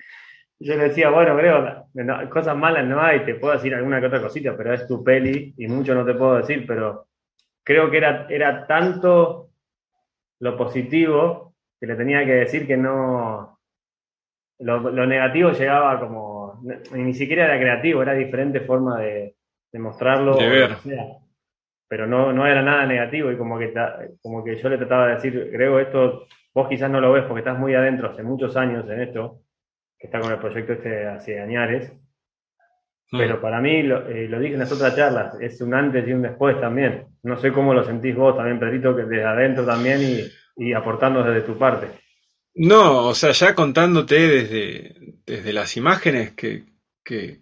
yo 0.59 0.77
le 0.77 0.85
decía, 0.85 1.11
bueno, 1.11 1.37
Grego, 1.37 1.89
cosas 2.31 2.57
malas 2.57 2.87
no 2.87 3.01
hay, 3.01 3.25
te 3.25 3.35
puedo 3.35 3.55
decir 3.55 3.75
alguna 3.75 4.01
que 4.01 4.07
otra 4.07 4.23
cosita, 4.23 4.57
pero 4.57 4.73
es 4.73 4.87
tu 4.87 5.03
peli 5.03 5.55
y 5.57 5.67
mucho 5.67 5.95
no 5.95 6.05
te 6.05 6.15
puedo 6.15 6.37
decir, 6.37 6.65
pero 6.67 7.09
creo 7.63 7.91
que 7.91 7.99
era, 7.99 8.27
era 8.29 8.67
tanto 8.67 9.51
lo 10.41 10.57
positivo 10.57 11.55
que 11.81 11.87
le 11.87 11.97
tenía 11.97 12.25
que 12.25 12.33
decir 12.33 12.67
que 12.67 12.77
no... 12.77 13.59
Lo, 14.61 14.79
lo 14.79 15.07
negativo 15.07 15.51
llegaba 15.51 15.99
como... 15.99 16.63
Ni 16.93 17.13
siquiera 17.15 17.47
era 17.47 17.59
creativo, 17.59 18.03
era 18.03 18.15
diferente 18.15 18.61
forma 18.61 19.01
de, 19.01 19.35
de 19.73 19.79
mostrarlo. 19.79 20.37
pero 21.89 22.07
no, 22.07 22.33
no 22.33 22.47
era 22.47 22.63
nada 22.63 22.87
negativo 22.87 23.31
y 23.31 23.37
como 23.37 23.59
que, 23.59 23.73
como 24.23 24.43
que 24.43 24.57
yo 24.57 24.69
le 24.69 24.79
trataba 24.79 25.09
de 25.09 25.15
decir, 25.15 25.51
Grego, 25.53 25.79
esto 25.79 26.27
vos 26.55 26.69
quizás 26.69 26.91
no 26.91 27.01
lo 27.01 27.13
ves 27.13 27.25
porque 27.25 27.41
estás 27.41 27.59
muy 27.59 27.75
adentro 27.75 28.11
hace 28.11 28.23
muchos 28.23 28.57
años 28.57 28.89
en 28.89 29.03
esto, 29.03 29.41
que 30.05 30.09
está 30.09 30.21
con 30.21 30.33
el 30.33 30.39
proyecto 30.39 30.75
este 30.75 31.07
hace 31.07 31.41
Añares. 31.41 31.91
Mm. 33.11 33.19
Pero 33.19 33.41
para 33.41 33.61
mí, 33.63 33.83
lo, 33.83 34.07
eh, 34.07 34.29
lo, 34.29 34.39
dije 34.39 34.53
en 34.53 34.61
las 34.61 34.71
otras 34.73 34.95
charlas, 34.95 35.35
es 35.41 35.61
un 35.63 35.73
antes 35.73 36.07
y 36.07 36.13
un 36.13 36.21
después 36.21 36.61
también. 36.61 37.07
No 37.23 37.39
sé 37.41 37.53
cómo 37.53 37.73
lo 37.73 37.85
sentís 37.85 38.15
vos 38.15 38.37
también, 38.37 38.61
Pedrito, 38.61 38.95
que 38.95 39.05
desde 39.05 39.25
adentro 39.25 39.65
también 39.65 40.03
y, 40.03 40.67
y 40.67 40.75
aportando 40.75 41.23
desde 41.23 41.47
tu 41.47 41.57
parte. 41.57 41.89
No, 42.55 43.07
o 43.07 43.15
sea, 43.15 43.33
ya 43.33 43.55
contándote 43.55 44.15
desde, 44.15 45.15
desde 45.25 45.53
las 45.55 45.77
imágenes 45.79 46.33
que, 46.33 46.65
que, 47.03 47.41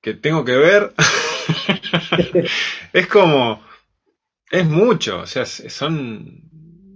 que 0.00 0.14
tengo 0.14 0.44
que 0.44 0.56
ver, 0.56 0.92
es 2.92 3.06
como, 3.06 3.62
es 4.50 4.66
mucho, 4.66 5.20
o 5.20 5.26
sea, 5.26 5.46
son, 5.46 6.42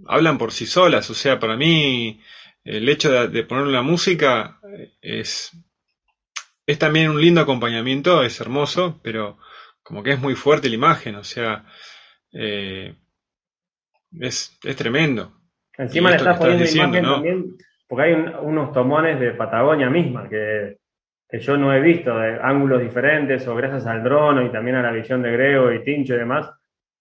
hablan 0.08 0.38
por 0.38 0.50
sí 0.50 0.66
solas, 0.66 1.08
o 1.08 1.14
sea, 1.14 1.38
para 1.38 1.56
mí 1.56 2.20
el 2.64 2.88
hecho 2.88 3.28
de, 3.28 3.42
poner 3.44 3.66
la 3.66 3.82
música 3.82 4.58
es, 5.00 5.52
es 6.66 6.78
también 6.78 7.10
un 7.10 7.20
lindo 7.20 7.40
acompañamiento, 7.40 8.22
es 8.22 8.40
hermoso, 8.40 9.00
pero 9.02 9.38
como 9.82 10.02
que 10.02 10.12
es 10.12 10.20
muy 10.20 10.34
fuerte 10.34 10.68
la 10.68 10.74
imagen, 10.74 11.16
o 11.16 11.24
sea, 11.24 11.64
eh, 12.32 12.94
es, 14.20 14.58
es 14.62 14.76
tremendo. 14.76 15.32
Encima 15.76 16.10
le 16.10 16.16
estás 16.16 16.38
poniendo 16.38 16.64
imagen 16.64 17.04
también, 17.04 17.56
porque 17.88 18.04
hay 18.04 18.12
unos 18.42 18.72
tomones 18.72 19.18
de 19.18 19.32
Patagonia 19.32 19.90
misma 19.90 20.28
que 20.28 20.76
que 21.32 21.38
yo 21.38 21.56
no 21.56 21.72
he 21.72 21.80
visto, 21.80 22.14
de 22.18 22.38
ángulos 22.42 22.82
diferentes, 22.82 23.48
o 23.48 23.56
gracias 23.56 23.86
al 23.86 24.04
drono 24.04 24.44
y 24.44 24.52
también 24.52 24.76
a 24.76 24.82
la 24.82 24.92
visión 24.92 25.22
de 25.22 25.32
Grego 25.32 25.72
y 25.72 25.82
Tincho 25.82 26.14
y 26.14 26.18
demás, 26.18 26.50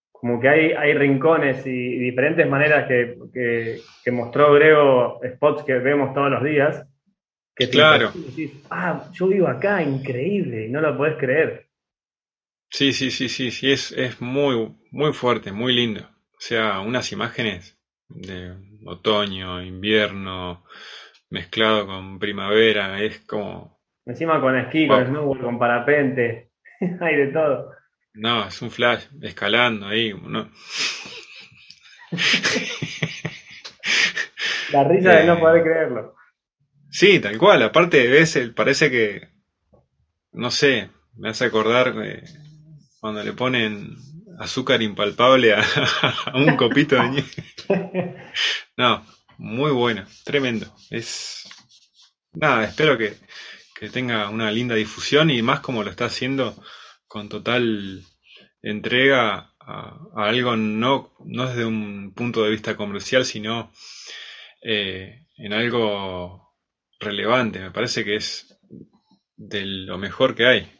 como 0.09 0.39
que 0.39 0.47
hay, 0.47 0.71
hay 0.71 0.93
rincones 0.93 1.67
y, 1.67 1.97
diferentes 1.99 2.47
maneras 2.47 2.87
que, 2.87 3.17
que, 3.33 4.11
mostró 4.11 4.53
Grego, 4.53 5.19
spots 5.33 5.63
que 5.65 5.73
vemos 5.79 6.13
todos 6.13 6.31
los 6.31 6.41
días, 6.45 6.81
que 7.55 7.69
claro. 7.69 8.13
ah, 8.69 9.09
yo 9.13 9.27
vivo 9.27 9.47
acá, 9.47 9.81
increíble, 9.81 10.67
y 10.67 10.69
no 10.69 10.81
lo 10.81 10.97
podés 10.97 11.17
creer. 11.17 11.67
Sí, 12.69 12.93
sí, 12.93 13.11
sí, 13.11 13.27
sí, 13.27 13.51
sí, 13.51 13.71
es, 13.71 13.91
es 13.91 14.21
muy, 14.21 14.75
muy 14.91 15.13
fuerte, 15.13 15.51
muy 15.51 15.73
lindo. 15.73 16.01
O 16.01 16.39
sea, 16.39 16.79
unas 16.79 17.11
imágenes 17.11 17.77
de 18.07 18.55
otoño, 18.85 19.61
invierno, 19.61 20.63
mezclado 21.29 21.85
con 21.85 22.19
primavera, 22.19 23.01
es 23.01 23.19
como 23.19 23.81
Encima 24.05 24.41
con 24.41 24.57
esquí, 24.57 24.87
con 24.87 25.05
snowboard, 25.05 25.41
con 25.41 25.59
parapente, 25.59 26.51
hay 27.01 27.15
de 27.15 27.27
todo. 27.27 27.71
No, 28.13 28.47
es 28.47 28.61
un 28.61 28.71
flash, 28.71 29.05
escalando 29.21 29.87
ahí. 29.87 30.13
¿no? 30.13 30.49
La 34.73 34.83
risa 34.85 35.17
de 35.17 35.25
no 35.25 35.35
eh, 35.35 35.39
poder 35.39 35.63
creerlo. 35.63 36.15
Sí, 36.91 37.19
tal 37.19 37.37
cual. 37.37 37.63
Aparte, 37.63 38.07
ves, 38.07 38.37
parece 38.53 38.91
que, 38.91 39.29
no 40.33 40.51
sé, 40.51 40.89
me 41.15 41.29
hace 41.29 41.45
acordar 41.45 41.95
cuando 42.99 43.23
le 43.23 43.33
ponen 43.33 43.95
azúcar 44.39 44.81
impalpable 44.81 45.53
a, 45.53 45.63
un 46.35 46.55
copito 46.57 46.95
de 46.95 47.09
nieve. 47.09 47.27
No, 48.77 49.05
muy 49.37 49.71
bueno, 49.71 50.05
tremendo. 50.23 50.73
Es 50.89 51.47
nada, 52.33 52.65
espero 52.65 52.97
que, 52.97 53.15
que 53.79 53.89
tenga 53.89 54.29
una 54.29 54.51
linda 54.51 54.75
difusión 54.75 55.29
y 55.29 55.41
más 55.41 55.59
como 55.59 55.83
lo 55.83 55.89
está 55.89 56.05
haciendo 56.05 56.61
con 57.07 57.29
total 57.29 58.03
entrega 58.61 59.53
a, 59.59 59.97
algo 60.15 60.55
no, 60.55 61.13
no 61.25 61.47
desde 61.47 61.65
un 61.65 62.13
punto 62.13 62.43
de 62.43 62.51
vista 62.51 62.75
comercial, 62.75 63.25
sino 63.25 63.71
eh, 64.61 65.27
en 65.37 65.53
algo 65.53 66.40
relevante. 67.01 67.59
Me 67.59 67.71
parece 67.71 68.05
que 68.05 68.15
es 68.15 68.57
de 69.35 69.65
lo 69.65 69.97
mejor 69.97 70.35
que 70.35 70.45
hay. 70.45 70.71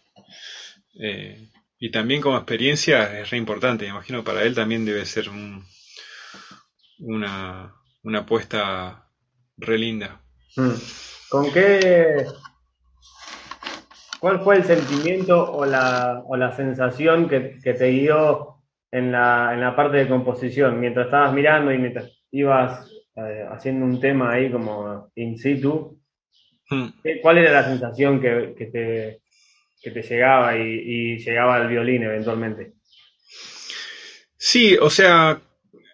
Eh, 1.02 1.50
y 1.80 1.92
también 1.92 2.22
como 2.22 2.38
experiencia 2.38 3.20
es 3.20 3.30
re 3.30 3.38
importante. 3.38 3.86
Me 3.86 3.92
imagino 3.92 4.24
para 4.24 4.44
él 4.44 4.56
también 4.56 4.86
debe 4.86 5.06
ser 5.06 5.30
una, 7.00 7.74
una 8.04 8.20
apuesta 8.20 9.10
re 9.58 9.78
linda. 9.78 10.22
Mm. 10.56 10.72
¿Con 11.30 11.52
qué 11.52 12.26
¿Cuál 14.22 14.42
fue 14.42 14.58
el 14.58 14.64
sentimiento 14.66 15.52
o 15.52 15.66
la, 15.66 16.22
o 16.28 16.38
la 16.38 16.52
sensación 16.56 17.28
que, 17.28 17.58
que 17.64 17.74
te 17.74 17.86
dio 17.86 18.58
en 18.92 19.12
la, 19.12 19.50
en 19.52 19.62
la, 19.62 19.76
parte 19.76 19.98
de 19.98 20.08
composición? 20.08 20.80
Mientras 20.80 21.08
estabas 21.08 21.34
mirando 21.34 21.74
y 21.74 21.80
mientras 21.80 22.08
ibas 22.30 22.88
eh, 23.16 23.48
haciendo 23.50 23.84
un 23.84 24.00
tema 24.00 24.34
ahí 24.34 24.52
como 24.52 25.10
in 25.16 25.40
situ, 25.40 25.74
hmm. 25.74 26.01
¿Cuál 27.22 27.38
era 27.38 27.52
la 27.52 27.64
sensación 27.64 28.22
que, 28.22 28.54
que, 28.58 28.66
te, 28.66 29.22
que 29.82 29.92
te, 29.92 30.02
llegaba 30.02 30.58
y, 30.58 30.62
y, 30.62 31.18
llegaba 31.18 31.56
al 31.56 31.68
violín 31.68 32.04
eventualmente? 32.04 32.74
Sí, 34.38 34.78
o 34.78 34.90
sea, 34.90 35.42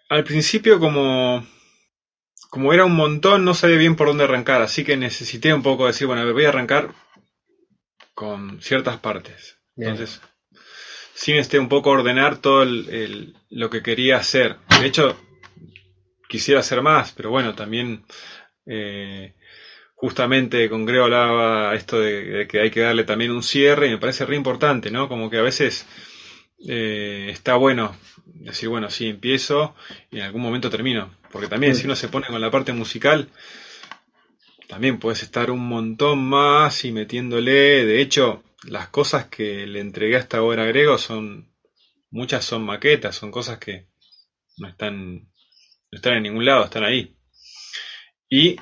al 0.08 0.24
principio 0.24 0.78
como, 0.80 1.46
como 2.50 2.72
era 2.72 2.84
un 2.84 2.94
montón, 2.94 3.44
no 3.44 3.54
sabía 3.54 3.76
bien 3.76 3.96
por 3.96 4.08
dónde 4.08 4.24
arrancar, 4.24 4.62
así 4.62 4.84
que 4.84 4.96
necesité 4.96 5.52
un 5.52 5.62
poco 5.62 5.86
decir, 5.86 6.06
bueno, 6.06 6.30
voy 6.32 6.44
a 6.44 6.48
arrancar 6.48 6.94
con 8.14 8.60
ciertas 8.60 8.98
partes. 8.98 9.58
Entonces, 9.76 10.20
sin 11.14 11.36
este 11.36 11.58
un 11.58 11.68
poco 11.68 11.90
ordenar 11.90 12.38
todo 12.38 12.64
lo 12.64 13.70
que 13.70 13.82
quería 13.82 14.16
hacer. 14.16 14.56
De 14.80 14.86
hecho, 14.86 15.16
quisiera 16.28 16.60
hacer 16.60 16.82
más, 16.82 17.12
pero 17.12 17.30
bueno, 17.30 17.54
también 17.54 18.04
eh, 18.66 19.34
justamente 20.00 20.68
con 20.70 20.86
Greo 20.86 21.04
hablaba 21.04 21.74
esto 21.74 21.98
de, 21.98 22.46
que 22.48 22.60
hay 22.60 22.70
que 22.70 22.80
darle 22.80 23.02
también 23.02 23.32
un 23.32 23.42
cierre 23.42 23.88
y 23.88 23.90
me 23.90 23.98
parece 23.98 24.24
re 24.24 24.36
importante, 24.36 24.92
¿no? 24.92 25.08
Como 25.08 25.28
que 25.28 25.38
a 25.38 25.42
veces 25.42 25.86
eh, 26.68 27.26
está 27.30 27.56
bueno 27.56 27.96
decir, 28.26 28.68
bueno, 28.68 28.90
sí, 28.90 29.08
empiezo 29.08 29.74
y 30.12 30.18
en 30.18 30.22
algún 30.22 30.40
momento 30.40 30.70
termino. 30.70 31.12
Porque 31.32 31.48
también 31.48 31.74
si 31.74 31.86
uno 31.86 31.96
se 31.96 32.08
pone 32.08 32.28
con 32.28 32.40
la 32.40 32.50
parte 32.50 32.72
musical, 32.72 33.28
también 34.68 35.00
puedes 35.00 35.24
estar 35.24 35.50
un 35.50 35.66
montón 35.66 36.20
más 36.20 36.84
y 36.84 36.92
metiéndole. 36.92 37.84
De 37.84 38.00
hecho, 38.00 38.44
las 38.68 38.88
cosas 38.88 39.26
que 39.26 39.66
le 39.66 39.80
entregué 39.80 40.16
hasta 40.16 40.38
ahora 40.38 40.62
a 40.62 40.66
Grego 40.66 40.96
son. 40.98 41.52
Muchas 42.10 42.44
son 42.44 42.64
maquetas, 42.64 43.16
son 43.16 43.30
cosas 43.30 43.58
que 43.58 43.88
no 44.56 44.66
están, 44.66 45.14
no 45.16 45.96
están 45.96 46.14
en 46.14 46.22
ningún 46.22 46.46
lado, 46.46 46.64
están 46.64 46.84
ahí. 46.84 47.14
Y 48.30 48.56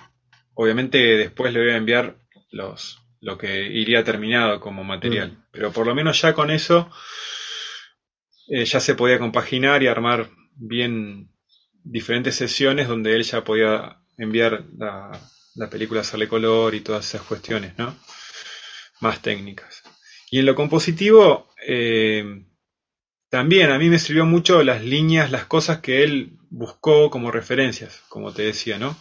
obviamente 0.57 0.99
después 0.99 1.53
le 1.53 1.61
voy 1.61 1.71
a 1.71 1.77
enviar 1.77 2.17
los, 2.51 2.99
lo 3.21 3.39
que 3.39 3.67
iría 3.67 4.03
terminado 4.03 4.59
como 4.61 4.83
material. 4.83 5.33
Mm. 5.33 5.45
Pero 5.53 5.73
por 5.73 5.87
lo 5.87 5.95
menos 5.95 6.21
ya 6.21 6.35
con 6.35 6.51
eso 6.51 6.91
eh, 8.49 8.65
ya 8.65 8.81
se 8.81 8.95
podía 8.95 9.19
compaginar 9.19 9.83
y 9.83 9.87
armar 9.87 10.31
bien 10.55 11.31
diferentes 11.85 12.35
sesiones 12.35 12.89
donde 12.89 13.15
él 13.15 13.23
ya 13.23 13.45
podía 13.45 13.99
enviar 14.17 14.65
la, 14.77 15.13
la 15.55 15.71
película 15.71 16.01
hacerle 16.01 16.27
color 16.27 16.75
y 16.75 16.81
todas 16.81 17.07
esas 17.07 17.23
cuestiones, 17.27 17.77
¿no? 17.79 17.97
Más 19.01 19.21
técnicas. 19.21 19.83
Y 20.31 20.39
en 20.39 20.47
lo 20.47 20.55
compositivo, 20.55 21.51
eh, 21.67 22.45
también 23.29 23.71
a 23.71 23.79
mí 23.79 23.89
me 23.89 23.99
sirvió 23.99 24.25
mucho 24.25 24.63
las 24.63 24.83
líneas, 24.83 25.31
las 25.31 25.47
cosas 25.47 25.81
que 25.81 26.05
él 26.05 26.39
buscó 26.51 27.11
como 27.11 27.31
referencias, 27.31 28.03
como 28.09 28.33
te 28.33 28.43
decía, 28.43 28.79
¿no? 28.79 28.97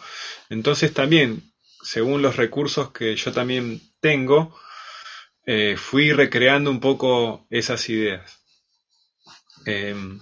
Entonces 0.49 0.93
también, 0.93 1.43
según 1.83 2.21
los 2.21 2.35
recursos 2.35 2.91
que 2.91 3.15
yo 3.15 3.31
también 3.31 3.81
tengo, 3.99 4.55
eh, 5.45 5.75
fui 5.77 6.11
recreando 6.11 6.71
un 6.71 6.79
poco 6.79 7.45
esas 7.49 7.87
ideas. 7.89 8.39
Em, 9.65 10.19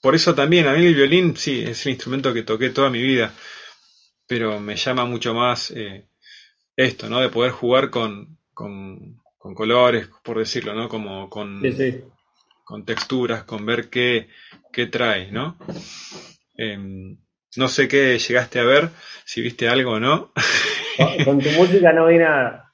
por 0.00 0.14
eso 0.14 0.34
también, 0.34 0.66
a 0.66 0.72
mí 0.72 0.86
el 0.86 0.94
violín, 0.94 1.36
sí, 1.36 1.62
es 1.62 1.84
el 1.86 1.92
instrumento 1.92 2.32
que 2.32 2.42
toqué 2.42 2.70
toda 2.70 2.90
mi 2.90 3.02
vida, 3.02 3.34
pero 4.26 4.60
me 4.60 4.76
llama 4.76 5.04
mucho 5.04 5.34
más 5.34 5.70
eh, 5.72 6.08
esto, 6.74 7.08
¿no? 7.08 7.20
De 7.20 7.28
poder 7.28 7.52
jugar 7.52 7.90
con, 7.90 8.38
con, 8.54 9.20
colores, 9.38 10.08
por 10.24 10.38
decirlo, 10.38 10.74
¿no? 10.74 10.88
Como 10.88 11.30
con, 11.30 11.62
con 12.66 12.84
texturas, 12.84 13.44
con 13.44 13.64
ver 13.64 13.88
qué, 13.90 14.26
qué 14.72 14.86
trae, 14.86 15.30
¿no? 15.30 15.56
Em, 16.56 17.16
no 17.56 17.68
sé 17.68 17.86
qué 17.86 18.18
llegaste 18.18 18.58
a 18.58 18.64
ver, 18.64 18.90
si 19.24 19.40
viste 19.40 19.68
algo 19.68 19.92
o 19.92 20.00
no. 20.00 20.32
Con 21.24 21.40
tu 21.40 21.48
música 21.50 21.92
no 21.92 22.08
vi 22.08 22.18
nada. 22.18 22.72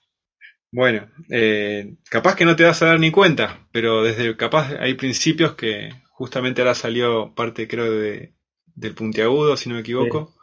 Bueno, 0.71 1.11
eh, 1.29 1.97
capaz 2.09 2.37
que 2.37 2.47
no 2.47 2.57
te 2.57 2.65
vas 2.65 2.81
a 2.81 2.87
dar 2.87 3.01
ni 3.01 3.11
cuenta, 3.11 3.69
pero 3.71 4.03
desde 4.03 4.35
capaz 4.35 4.73
hay 4.81 4.95
principios 4.95 5.57
que 5.57 5.91
justamente 6.09 6.63
ahora 6.63 6.75
salió 6.75 7.35
parte, 7.35 7.69
creo, 7.69 7.93
de, 7.93 8.33
del 8.75 8.95
puntiagudo, 8.95 9.59
si 9.59 9.69
no 9.69 9.75
me 9.75 9.83
equivoco, 9.83 10.35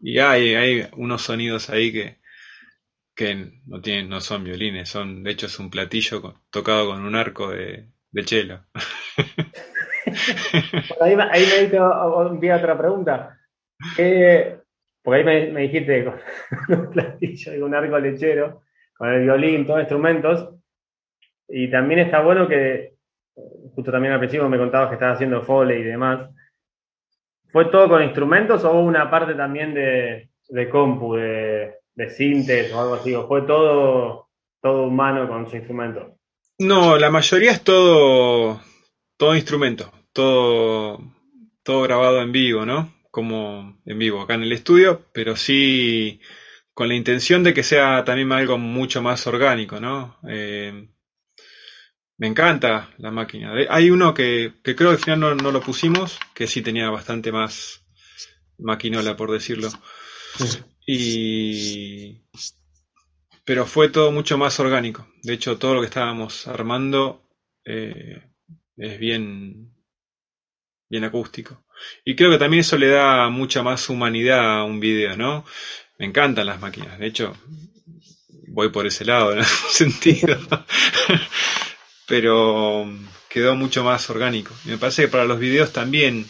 y 0.00 0.18
hay, 0.18 0.56
hay 0.56 0.88
unos 0.96 1.22
sonidos 1.22 1.70
ahí 1.70 1.92
que, 1.92 2.18
que 3.14 3.52
no 3.64 3.80
tienen, 3.80 4.08
no 4.08 4.20
son 4.20 4.42
violines, 4.42 4.88
son, 4.88 5.22
de 5.22 5.30
hecho 5.30 5.46
es 5.46 5.56
un 5.60 5.70
platillo 5.70 6.34
tocado 6.50 6.88
con 6.88 7.04
un 7.04 7.14
arco 7.14 7.50
de, 7.50 7.86
de 8.10 8.24
chelo. 8.24 8.60
ahí, 11.00 11.16
ahí, 11.30 11.44
me 11.50 11.64
hizo 11.64 12.56
otra 12.56 12.78
pregunta. 12.78 13.38
porque 15.02 15.18
ahí 15.18 15.52
me, 15.52 15.60
dijiste 15.62 16.04
con 16.04 16.20
un 16.78 16.90
platillo 16.90 17.54
y 17.54 17.62
un 17.62 17.74
arco 17.74 17.98
lechero, 17.98 18.62
con 18.96 19.08
el 19.12 19.22
violín, 19.22 19.66
todos 19.66 19.80
instrumentos. 19.80 20.54
Y 21.48 21.70
también 21.70 22.00
está 22.00 22.20
bueno 22.20 22.46
que, 22.46 22.94
justo 23.74 23.90
también 23.90 24.12
al 24.12 24.18
principio 24.18 24.48
me 24.48 24.58
contabas 24.58 24.88
que 24.88 24.94
estabas 24.94 25.16
haciendo 25.16 25.42
foley 25.42 25.80
y 25.80 25.84
demás. 25.84 26.30
¿Fue 27.50 27.66
todo 27.66 27.88
con 27.88 28.02
instrumentos 28.02 28.64
o 28.64 28.72
hubo 28.72 28.82
una 28.82 29.10
parte 29.10 29.34
también 29.34 29.72
de, 29.72 30.28
de 30.48 30.68
compu, 30.68 31.14
de, 31.14 31.76
de 31.94 32.10
sintes 32.10 32.72
o 32.72 32.80
algo 32.80 32.94
así? 32.94 33.14
¿O 33.14 33.26
fue 33.26 33.42
todo, 33.42 34.28
todo 34.60 34.88
humano 34.88 35.26
con 35.26 35.48
su 35.48 35.56
instrumento? 35.56 36.17
No, 36.58 36.98
la 36.98 37.10
mayoría 37.10 37.52
es 37.52 37.62
todo, 37.62 38.60
todo 39.16 39.36
instrumento, 39.36 39.92
todo, 40.12 40.98
todo 41.62 41.82
grabado 41.82 42.20
en 42.20 42.32
vivo, 42.32 42.66
¿no? 42.66 42.94
Como 43.10 43.80
en 43.84 43.98
vivo 43.98 44.20
acá 44.20 44.34
en 44.34 44.42
el 44.42 44.52
estudio, 44.52 45.06
pero 45.12 45.36
sí 45.36 46.20
con 46.74 46.88
la 46.88 46.94
intención 46.94 47.42
de 47.42 47.54
que 47.54 47.62
sea 47.62 48.04
también 48.04 48.30
algo 48.32 48.58
mucho 48.58 49.02
más 49.02 49.26
orgánico, 49.26 49.80
¿no? 49.80 50.18
Eh, 50.28 50.88
me 52.18 52.26
encanta 52.26 52.90
la 52.98 53.10
máquina. 53.10 53.52
Hay 53.70 53.90
uno 53.90 54.12
que, 54.12 54.54
creo 54.62 54.76
que 54.76 54.84
al 54.84 54.98
final 54.98 55.36
no, 55.36 55.50
lo 55.52 55.60
pusimos, 55.60 56.18
que 56.34 56.48
sí 56.48 56.62
tenía 56.62 56.90
bastante 56.90 57.30
más 57.30 57.84
maquinola, 58.58 59.16
por 59.16 59.30
decirlo. 59.30 59.68
Y, 60.86 62.22
pero 63.48 63.64
fue 63.64 63.88
todo 63.88 64.12
mucho 64.12 64.36
más 64.36 64.60
orgánico. 64.60 65.08
De 65.22 65.32
hecho, 65.32 65.56
todo 65.56 65.72
lo 65.72 65.80
que 65.80 65.86
estábamos 65.86 66.46
armando 66.46 67.22
eh, 67.64 68.22
es 68.76 68.98
bien, 68.98 69.72
bien 70.90 71.04
acústico. 71.04 71.64
Y 72.04 72.14
creo 72.14 72.30
que 72.30 72.36
también 72.36 72.60
eso 72.60 72.76
le 72.76 72.88
da 72.88 73.30
mucha 73.30 73.62
más 73.62 73.88
humanidad 73.88 74.58
a 74.58 74.64
un 74.64 74.80
video, 74.80 75.16
¿no? 75.16 75.46
Me 75.98 76.04
encantan 76.04 76.44
las 76.44 76.60
máquinas. 76.60 76.98
De 76.98 77.06
hecho, 77.06 77.38
voy 78.48 78.68
por 78.68 78.86
ese 78.86 79.06
lado 79.06 79.32
en 79.32 79.38
algún 79.38 79.70
sentido. 79.70 80.38
Pero 82.06 82.86
quedó 83.30 83.54
mucho 83.54 83.82
más 83.82 84.10
orgánico. 84.10 84.54
Y 84.66 84.68
me 84.68 84.76
parece 84.76 85.04
que 85.04 85.08
para 85.08 85.24
los 85.24 85.38
videos 85.38 85.72
también 85.72 86.26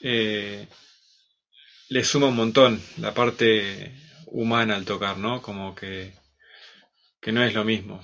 eh, 0.00 0.66
le 1.90 2.02
suma 2.02 2.26
un 2.26 2.34
montón 2.34 2.82
la 2.96 3.14
parte 3.14 3.92
humana 4.26 4.74
al 4.74 4.84
tocar, 4.84 5.16
¿no? 5.16 5.40
Como 5.40 5.76
que 5.76 6.18
que 7.20 7.32
no 7.32 7.42
es 7.44 7.54
lo 7.54 7.64
mismo. 7.64 8.00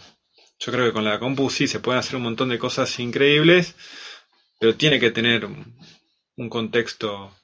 Yo 0.58 0.72
creo 0.72 0.86
que 0.86 0.92
con 0.92 1.04
la 1.04 1.18
compu 1.18 1.50
sí 1.50 1.66
se 1.66 1.80
pueden 1.80 1.98
hacer 2.00 2.16
un 2.16 2.22
montón 2.22 2.48
de 2.48 2.58
cosas 2.58 2.98
increíbles, 2.98 3.74
pero 4.58 4.74
tiene 4.74 4.98
que 4.98 5.10
tener 5.10 5.46
un 5.46 6.48
contexto 6.48 7.34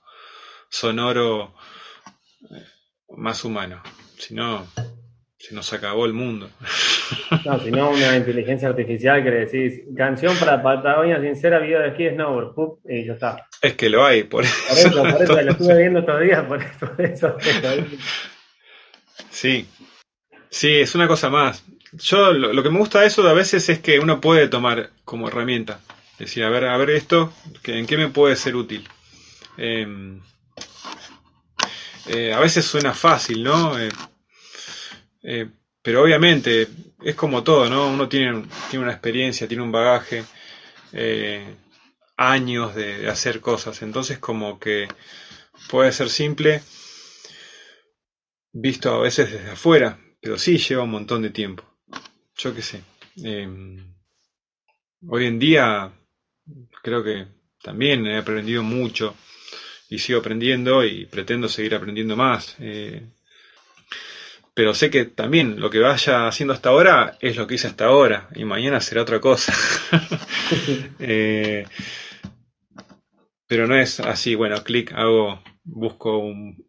sonoro 0.70 1.54
eh, 2.50 2.64
más 3.16 3.44
humano. 3.44 3.82
Si 4.18 4.35
no, 4.35 4.66
se 5.37 5.54
nos 5.54 5.72
acabó 5.72 6.06
el 6.06 6.12
mundo. 6.12 6.50
No, 7.44 7.58
si 7.61 7.70
no, 7.70 7.90
una 7.90 8.16
inteligencia 8.16 8.68
artificial 8.68 9.22
que 9.22 9.30
le 9.30 9.46
decís, 9.46 9.82
canción 9.96 10.37
para 10.37 10.62
Patagonia 10.62 11.20
Sincera, 11.20 11.58
video 11.58 11.80
de 11.80 11.88
esquí, 11.88 12.08
snowboard, 12.08 12.78
y 12.88 13.06
ya 13.06 13.14
está. 13.14 13.48
Es 13.61 13.74
que 13.74 13.90
lo 13.90 14.04
hay, 14.04 14.22
por, 14.22 14.44
por 14.44 14.78
eso. 14.78 15.02
Por 15.02 15.22
eso, 15.22 15.42
lo 15.42 15.50
estuve 15.50 15.78
viendo 15.78 16.18
días, 16.20 16.44
por 16.44 17.00
eso. 17.00 17.37
Sí, 19.30 19.66
Sí, 20.52 20.68
es 20.80 20.94
una 20.94 21.08
cosa 21.08 21.30
más. 21.30 21.64
Yo 21.92 22.30
lo, 22.30 22.62
que 22.62 22.68
me 22.68 22.78
gusta 22.78 23.00
de 23.00 23.06
eso 23.06 23.26
a 23.26 23.32
veces 23.32 23.70
es 23.70 23.80
que 23.80 23.98
uno 23.98 24.20
puede 24.20 24.48
tomar 24.48 24.90
como 25.02 25.28
herramienta. 25.28 25.80
Decir, 26.18 26.44
a 26.44 26.50
ver, 26.50 26.66
a 26.66 26.76
ver 26.76 26.90
esto, 26.90 27.32
¿en 27.64 27.86
qué 27.86 27.96
me 27.96 28.10
puede 28.10 28.36
ser 28.36 28.54
útil? 28.54 28.86
Em, 29.56 30.20
eh, 32.06 32.34
a 32.34 32.40
veces 32.40 32.66
suena 32.66 32.92
fácil, 32.92 33.42
¿no? 33.42 33.78
Eh, 33.80 33.88
eh, 35.22 35.48
pero 35.80 36.02
obviamente 36.02 36.68
es 37.02 37.14
como 37.14 37.42
todo, 37.42 37.70
¿no? 37.70 37.88
Uno 37.88 38.06
tiene, 38.08 38.44
tiene 38.70 38.84
una 38.84 38.92
experiencia, 38.92 39.48
tiene 39.48 39.62
un 39.62 39.72
bagaje, 39.72 40.24
años 42.18 42.74
de 42.74 43.08
hacer 43.08 43.40
cosas. 43.40 43.80
Entonces 43.80 44.18
como 44.18 44.60
que 44.60 44.86
puede 45.70 45.92
ser 45.92 46.10
simple 46.10 46.62
visto 48.52 48.94
a 48.94 49.00
veces 49.00 49.32
desde 49.32 49.52
afuera, 49.52 49.98
pero 50.22 50.38
sí 50.38 50.56
lleva 50.56 50.85
un 50.85 50.90
montón 50.90 51.20
de 51.20 51.30
tiempo. 51.30 51.64
Yo 52.37 52.54
qué 52.54 52.62
sé. 52.62 52.80
Em, 53.24 53.76
hoy 55.08 55.26
en 55.26 55.38
día 55.40 55.92
creo 56.80 57.02
que 57.02 57.26
también 57.61 58.06
he 58.06 58.16
aprendido 58.16 58.62
mucho 58.62 59.16
y 59.90 59.98
sigo 59.98 60.20
aprendiendo 60.20 60.85
y 60.85 61.06
pretendo 61.06 61.48
seguir 61.48 61.74
aprendiendo 61.74 62.16
más. 62.16 62.54
Eh, 62.61 63.04
pero 64.54 64.74
sé 64.74 64.90
que 64.90 65.06
también 65.06 65.58
lo 65.58 65.70
que 65.70 65.80
vaya 65.80 66.28
haciendo 66.28 66.54
hasta 66.54 66.68
ahora 66.68 67.18
es 67.20 67.37
lo 67.37 67.48
que 67.48 67.56
hice 67.56 67.66
hasta 67.66 67.87
ahora 67.87 68.28
y 68.37 68.44
mañana 68.44 68.80
será 68.80 69.02
otra 69.02 69.20
cosa. 69.20 69.52
Eh, 70.98 71.66
pero 73.46 73.66
no 73.66 73.74
es 73.74 74.00
así, 74.00 74.35
bueno, 74.35 74.62
clic, 74.62 74.92
hago, 74.92 75.42
busco 75.64 76.18
un, 76.18 76.66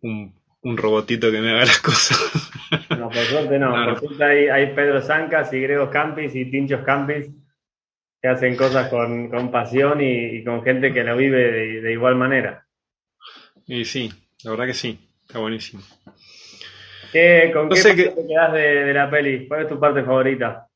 un 0.63 0.77
robotito 0.77 1.31
que 1.31 1.41
me 1.41 1.51
haga 1.51 1.65
las 1.65 1.79
cosas. 1.79 2.19
No, 2.97 3.09
por 3.09 3.23
suerte 3.23 3.59
no. 3.59 3.73
Por 3.85 3.99
suerte 3.99 4.23
hay, 4.23 4.47
hay, 4.47 4.75
Pedro 4.75 5.01
Zancas 5.01 5.51
y 5.53 5.61
Gregos 5.61 5.89
Campis 5.89 6.35
y 6.35 6.45
Tinchos 6.49 6.81
Campis 6.81 7.29
que 8.23 8.29
hacen 8.29 8.55
cosas 8.55 8.87
con, 8.89 9.51
pasión 9.51 9.99
y, 9.99 10.45
con 10.45 10.63
gente 10.63 10.93
que 10.93 11.03
lo 11.03 11.17
vive 11.17 11.81
de, 11.81 11.91
igual 11.91 12.15
manera. 12.15 12.65
Y 13.67 13.83
sí, 13.83 14.09
la 14.45 14.51
verdad 14.51 14.67
que 14.67 14.73
sí, 14.73 14.97
está 15.27 15.39
buenísimo. 15.39 15.83
¿Qué, 17.11 17.51
¿Con 17.53 17.67
qué 17.67 17.81
parte 17.83 18.09
te 18.11 18.27
quedas 18.27 18.53
de, 18.53 18.93
la 18.93 19.09
peli? 19.09 19.45
¿Cuál 19.45 19.63
es 19.63 19.67
tu 19.67 19.77
parte 19.77 20.03
favorita? 20.03 20.69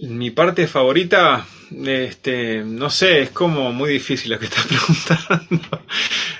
Mi 0.00 0.32
parte 0.32 0.66
favorita, 0.66 1.46
este, 1.70 2.64
no 2.64 2.90
sé, 2.90 3.22
es 3.22 3.30
como 3.30 3.72
muy 3.72 3.92
difícil 3.92 4.32
lo 4.32 4.40
que 4.40 4.46
estás 4.46 4.66
preguntando. 5.06 5.84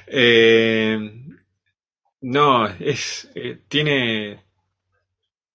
eh, 0.08 1.21
no, 2.22 2.66
es 2.66 3.30
eh, 3.34 3.58
tiene 3.68 4.42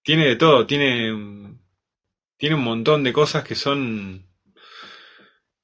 tiene 0.04 0.26
de 0.28 0.36
todo, 0.36 0.68
tiene 0.68 1.56
tiene 2.38 2.56
un 2.56 2.64
montón 2.64 3.04
de 3.04 3.14
cosas 3.14 3.44
que 3.44 3.56
son 3.56 4.26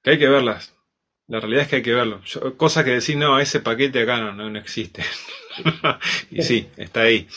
que 0.01 0.11
hay 0.11 0.19
que 0.19 0.27
verlas. 0.27 0.75
La 1.27 1.39
realidad 1.39 1.63
es 1.63 1.69
que 1.69 1.75
hay 1.77 1.83
que 1.83 1.93
verlo. 1.93 2.21
cosas 2.57 2.83
que 2.83 2.91
decir, 2.91 3.17
no, 3.17 3.39
ese 3.39 3.61
paquete 3.61 4.01
acá 4.01 4.19
no, 4.19 4.33
no, 4.33 4.59
existe. 4.59 5.03
y 6.31 6.41
sí, 6.41 6.67
está 6.77 7.03
ahí. 7.03 7.27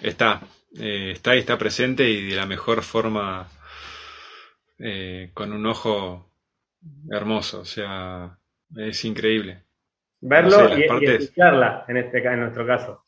Está. 0.00 0.42
Eh, 0.78 1.12
está 1.12 1.32
ahí, 1.32 1.40
está 1.40 1.58
presente 1.58 2.08
y 2.08 2.28
de 2.28 2.36
la 2.36 2.46
mejor 2.46 2.82
forma, 2.82 3.48
eh, 4.78 5.30
con 5.34 5.52
un 5.52 5.66
ojo 5.66 6.30
hermoso. 7.10 7.60
O 7.60 7.64
sea, 7.64 8.38
es 8.76 9.04
increíble. 9.04 9.64
Verlo 10.20 10.78
y, 10.78 10.82
escucharla, 10.82 11.84
en, 11.88 11.96
este, 11.96 12.18
en 12.18 12.40
nuestro 12.40 12.66
caso. 12.66 13.04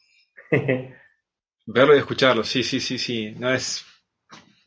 Verlo 1.67 1.95
y 1.95 1.99
escucharlo, 1.99 2.43
sí, 2.43 2.63
sí, 2.63 2.81
sí, 2.81 2.99
sí. 2.99 3.35
No, 3.39 3.53
es, 3.53 3.85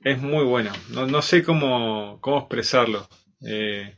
es 0.04 0.20
muy 0.20 0.44
bueno. 0.44 0.72
No, 0.92 1.08
no 1.08 1.22
sé 1.22 1.44
cómo, 1.44 2.20
cómo 2.22 2.40
expresarlo. 2.40 3.08
Eh, 3.46 3.98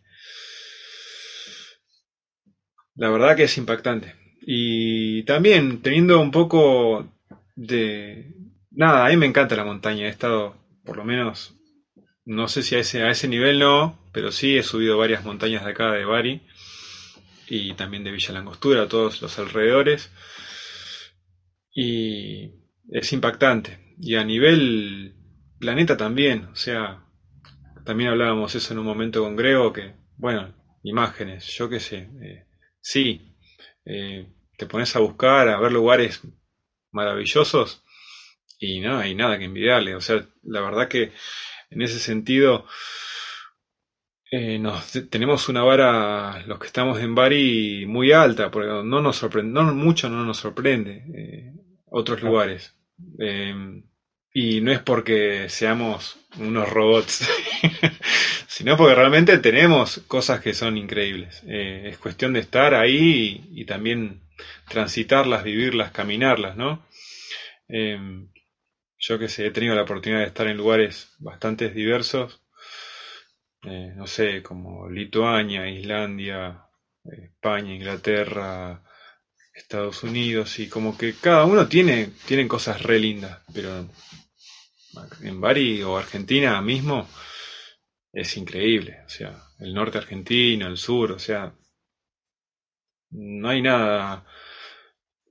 la 2.95 3.09
verdad 3.09 3.35
que 3.35 3.43
es 3.43 3.57
impactante. 3.57 4.15
Y 4.41 5.23
también 5.23 5.81
teniendo 5.81 6.19
un 6.19 6.31
poco 6.31 7.07
de... 7.55 8.33
Nada, 8.71 9.05
a 9.05 9.09
mí 9.09 9.17
me 9.17 9.25
encanta 9.25 9.55
la 9.55 9.65
montaña, 9.65 10.05
he 10.05 10.09
estado 10.09 10.55
por 10.87 10.95
lo 10.95 11.03
menos, 11.03 11.55
no 12.25 12.47
sé 12.47 12.63
si 12.63 12.75
a 12.75 12.79
ese, 12.79 13.03
a 13.03 13.09
ese 13.09 13.27
nivel 13.27 13.59
no, 13.59 13.99
pero 14.13 14.31
sí 14.31 14.57
he 14.57 14.63
subido 14.63 14.97
varias 14.97 15.25
montañas 15.25 15.65
de 15.65 15.71
acá 15.71 15.91
de 15.91 16.05
Bari 16.05 16.41
y 17.49 17.73
también 17.73 18.03
de 18.03 18.11
Villa 18.11 18.33
Langostura, 18.33 18.87
todos 18.87 19.21
los 19.21 19.37
alrededores. 19.39 20.11
Y 21.73 22.51
es 22.89 23.13
impactante. 23.13 23.95
Y 23.99 24.15
a 24.15 24.23
nivel 24.23 25.15
planeta 25.59 25.97
también, 25.97 26.45
o 26.45 26.55
sea, 26.55 27.03
también 27.85 28.09
hablábamos 28.09 28.53
eso 28.55 28.73
en 28.73 28.79
un 28.79 28.85
momento 28.85 29.23
con 29.23 29.35
Grego, 29.35 29.73
que, 29.73 29.93
bueno, 30.17 30.53
imágenes, 30.83 31.45
yo 31.57 31.69
qué 31.69 31.79
sé, 31.79 32.09
eh, 32.21 32.45
sí, 32.79 33.35
eh, 33.85 34.27
te 34.57 34.65
pones 34.65 34.95
a 34.95 34.99
buscar, 34.99 35.49
a 35.49 35.59
ver 35.59 35.71
lugares 35.71 36.21
maravillosos 36.91 37.83
y 38.59 38.79
no 38.79 38.97
hay 38.97 39.15
nada 39.15 39.37
que 39.37 39.45
envidiarle, 39.45 39.95
o 39.95 40.01
sea, 40.01 40.27
la 40.43 40.61
verdad 40.61 40.87
que 40.87 41.11
en 41.69 41.81
ese 41.81 41.99
sentido 41.99 42.65
eh, 44.31 44.59
nos, 44.59 44.91
tenemos 45.09 45.49
una 45.49 45.63
vara, 45.63 46.43
los 46.45 46.59
que 46.59 46.67
estamos 46.67 46.99
en 46.99 47.15
Bari, 47.15 47.85
muy 47.85 48.11
alta, 48.11 48.51
porque 48.51 48.67
no 48.67 49.01
nos 49.01 49.15
sorprende, 49.15 49.53
no, 49.53 49.73
mucho 49.73 50.09
no 50.09 50.23
nos 50.25 50.37
sorprende 50.37 51.53
otros 51.85 52.21
lugares. 52.21 52.75
y 54.33 54.61
no 54.61 54.71
es 54.71 54.79
porque 54.79 55.49
seamos 55.49 56.19
unos 56.37 56.69
robots 56.69 57.27
sino 58.47 58.75
porque 58.75 58.95
realmente 58.95 59.37
tenemos 59.37 59.99
cosas 60.07 60.41
que 60.41 60.53
son 60.53 60.77
increíbles. 60.77 61.43
Eh, 61.47 61.89
es 61.89 61.97
cuestión 61.99 62.33
de 62.33 62.39
estar 62.39 62.73
ahí 62.73 63.47
y, 63.51 63.65
también 63.65 64.21
transitarlas, 64.67 65.43
vivirlas, 65.43 65.91
caminarlas, 65.91 66.57
¿no? 66.57 66.83
Yo 68.99 69.19
que 69.19 69.29
sé, 69.29 69.45
he 69.45 69.51
tenido 69.51 69.75
la 69.75 69.83
oportunidad 69.83 70.21
de 70.21 70.27
estar 70.27 70.47
en 70.47 70.57
lugares 70.57 71.13
bastante 71.19 71.69
diversos, 71.69 72.41
eh, 73.67 73.93
no 73.95 74.07
sé, 74.07 74.41
como 74.41 74.89
Lituania, 74.89 75.69
Islandia, 75.69 76.63
España, 77.03 77.73
Inglaterra, 77.73 78.83
Estados 79.53 80.03
Unidos, 80.03 80.59
y 80.59 80.69
como 80.69 80.97
que 80.97 81.13
cada 81.15 81.45
uno 81.45 81.67
tiene 81.67 82.11
tienen 82.25 82.47
cosas 82.47 82.81
re 82.83 82.99
lindas, 82.99 83.39
pero 83.53 83.89
en 85.21 85.41
Bari 85.41 85.83
o 85.83 85.97
Argentina 85.97 86.61
mismo 86.61 87.07
es 88.13 88.37
increíble. 88.37 89.01
O 89.05 89.09
sea, 89.09 89.43
el 89.59 89.73
norte 89.73 89.97
argentino, 89.97 90.67
el 90.67 90.77
sur, 90.77 91.11
o 91.11 91.19
sea, 91.19 91.53
no 93.11 93.49
hay 93.49 93.61
nada 93.61 94.25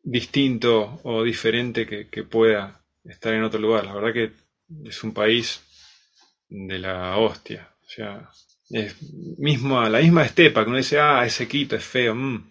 distinto 0.03 1.01
o 1.03 1.23
diferente 1.23 1.87
que, 1.87 2.23
pueda 2.25 2.85
estar 3.05 3.35
en 3.35 3.43
otro 3.43 3.61
lugar. 3.61 3.87
La 3.87 3.95
verdad 3.95 4.13
que 4.13 4.33
es 4.89 5.03
un 5.03 5.13
país 5.13 5.63
de 6.49 6.79
la 6.79 7.17
hostia. 7.19 7.76
O 7.87 7.89
sea, 7.89 8.29
es 8.71 8.97
mismo, 9.39 9.81
la 9.89 10.01
misma 10.01 10.25
estepa 10.25 10.65
que 10.65 10.71
uno 10.71 10.79
dice, 10.79 10.99
ah, 10.99 11.25
ese 11.25 11.47
Quito 11.47 11.77
es 11.77 11.85
feo. 11.85 12.15
Mm, 12.15 12.51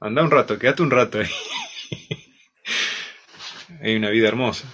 anda 0.00 0.22
un 0.22 0.30
rato, 0.30 0.58
quédate 0.58 0.82
un 0.82 0.90
rato 0.90 1.20
ahí. 1.20 1.30
hay 3.82 3.96
una 3.96 4.10
vida 4.10 4.28
hermosa. 4.28 4.66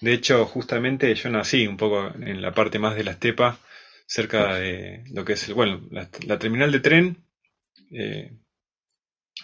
De 0.00 0.12
hecho, 0.12 0.44
justamente 0.46 1.14
yo 1.14 1.30
nací 1.30 1.66
un 1.66 1.76
poco 1.76 2.12
en 2.20 2.42
la 2.42 2.52
parte 2.52 2.78
más 2.78 2.96
de 2.96 3.04
la 3.04 3.12
estepa 3.12 3.58
cerca 4.06 4.54
de 4.54 5.04
lo 5.12 5.24
que 5.24 5.34
es, 5.34 5.52
bueno, 5.52 5.80
la, 5.90 6.38
terminal 6.38 6.72
de 6.72 6.80
tren. 6.80 7.24
Eh, 7.92 8.32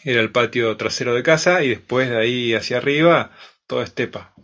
era 0.03 0.21
el 0.21 0.33
patio 0.33 0.77
trasero 0.77 1.15
de 1.15 1.23
casa 1.23 1.63
y 1.63 1.71
después 1.71 2.11
de 2.11 2.19
ahí 2.19 2.55
hacia 2.55 2.79
arriba 2.79 3.31
todo 3.67 3.83
estepa. 3.83 4.35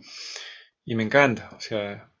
Y 0.85 0.95
me 0.95 1.03
encanta, 1.03 1.49
o 1.55 1.59
sea, 1.59 2.11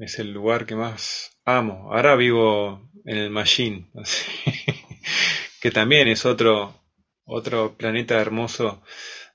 es 0.00 0.18
el 0.18 0.32
lugar 0.32 0.66
que 0.66 0.74
más 0.74 1.38
amo. 1.56 1.92
Ahora 1.92 2.16
vivo 2.16 2.90
en 3.04 3.18
el 3.18 3.30
Machine, 3.30 3.88
que 5.60 5.70
también 5.70 6.08
es 6.08 6.24
otro, 6.26 6.74
otro 7.24 7.76
planeta 7.76 8.20
hermoso 8.20 8.82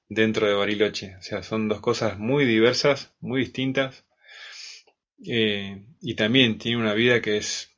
dentro 0.09 0.47
de 0.47 0.53
Bariloche. 0.55 1.15
O 1.17 1.21
sea, 1.21 1.43
son 1.43 1.67
dos 1.67 1.81
cosas 1.81 2.17
muy 2.17 2.45
diversas, 2.45 3.13
muy 3.19 3.41
distintas. 3.41 4.05
Eh, 5.25 5.85
y 6.01 6.15
también 6.15 6.57
tiene 6.57 6.77
una 6.77 6.93
vida 6.93 7.21
que 7.21 7.37
es 7.37 7.71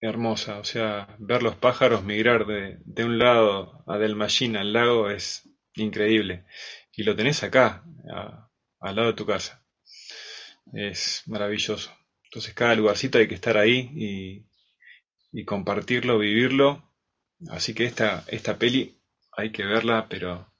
hermosa. 0.00 0.58
O 0.58 0.64
sea, 0.64 1.16
ver 1.18 1.42
los 1.42 1.56
pájaros 1.56 2.04
migrar 2.04 2.46
de, 2.46 2.78
de 2.84 3.04
un 3.04 3.18
lado 3.18 3.84
a 3.86 3.98
Del 3.98 4.16
Machine 4.16 4.58
al 4.58 4.72
lago 4.72 5.10
es 5.10 5.48
increíble. 5.74 6.44
Y 6.92 7.04
lo 7.04 7.16
tenés 7.16 7.42
acá, 7.42 7.84
al 8.80 8.96
lado 8.96 9.08
de 9.08 9.14
tu 9.14 9.26
casa. 9.26 9.64
Es 10.72 11.22
maravilloso. 11.26 11.90
Entonces 12.30 12.54
cada 12.54 12.76
lugarcito 12.76 13.18
hay 13.18 13.26
que 13.26 13.34
estar 13.34 13.58
ahí 13.58 14.46
y, 15.32 15.44
compartirlo, 15.44 16.16
vivirlo. 16.16 16.94
Así 17.50 17.74
que 17.74 17.84
esta, 17.86 18.24
esta 18.28 18.56
peli 18.56 19.00
hay 19.32 19.50
que 19.50 19.64
verla, 19.64 20.06
pero 20.08 20.54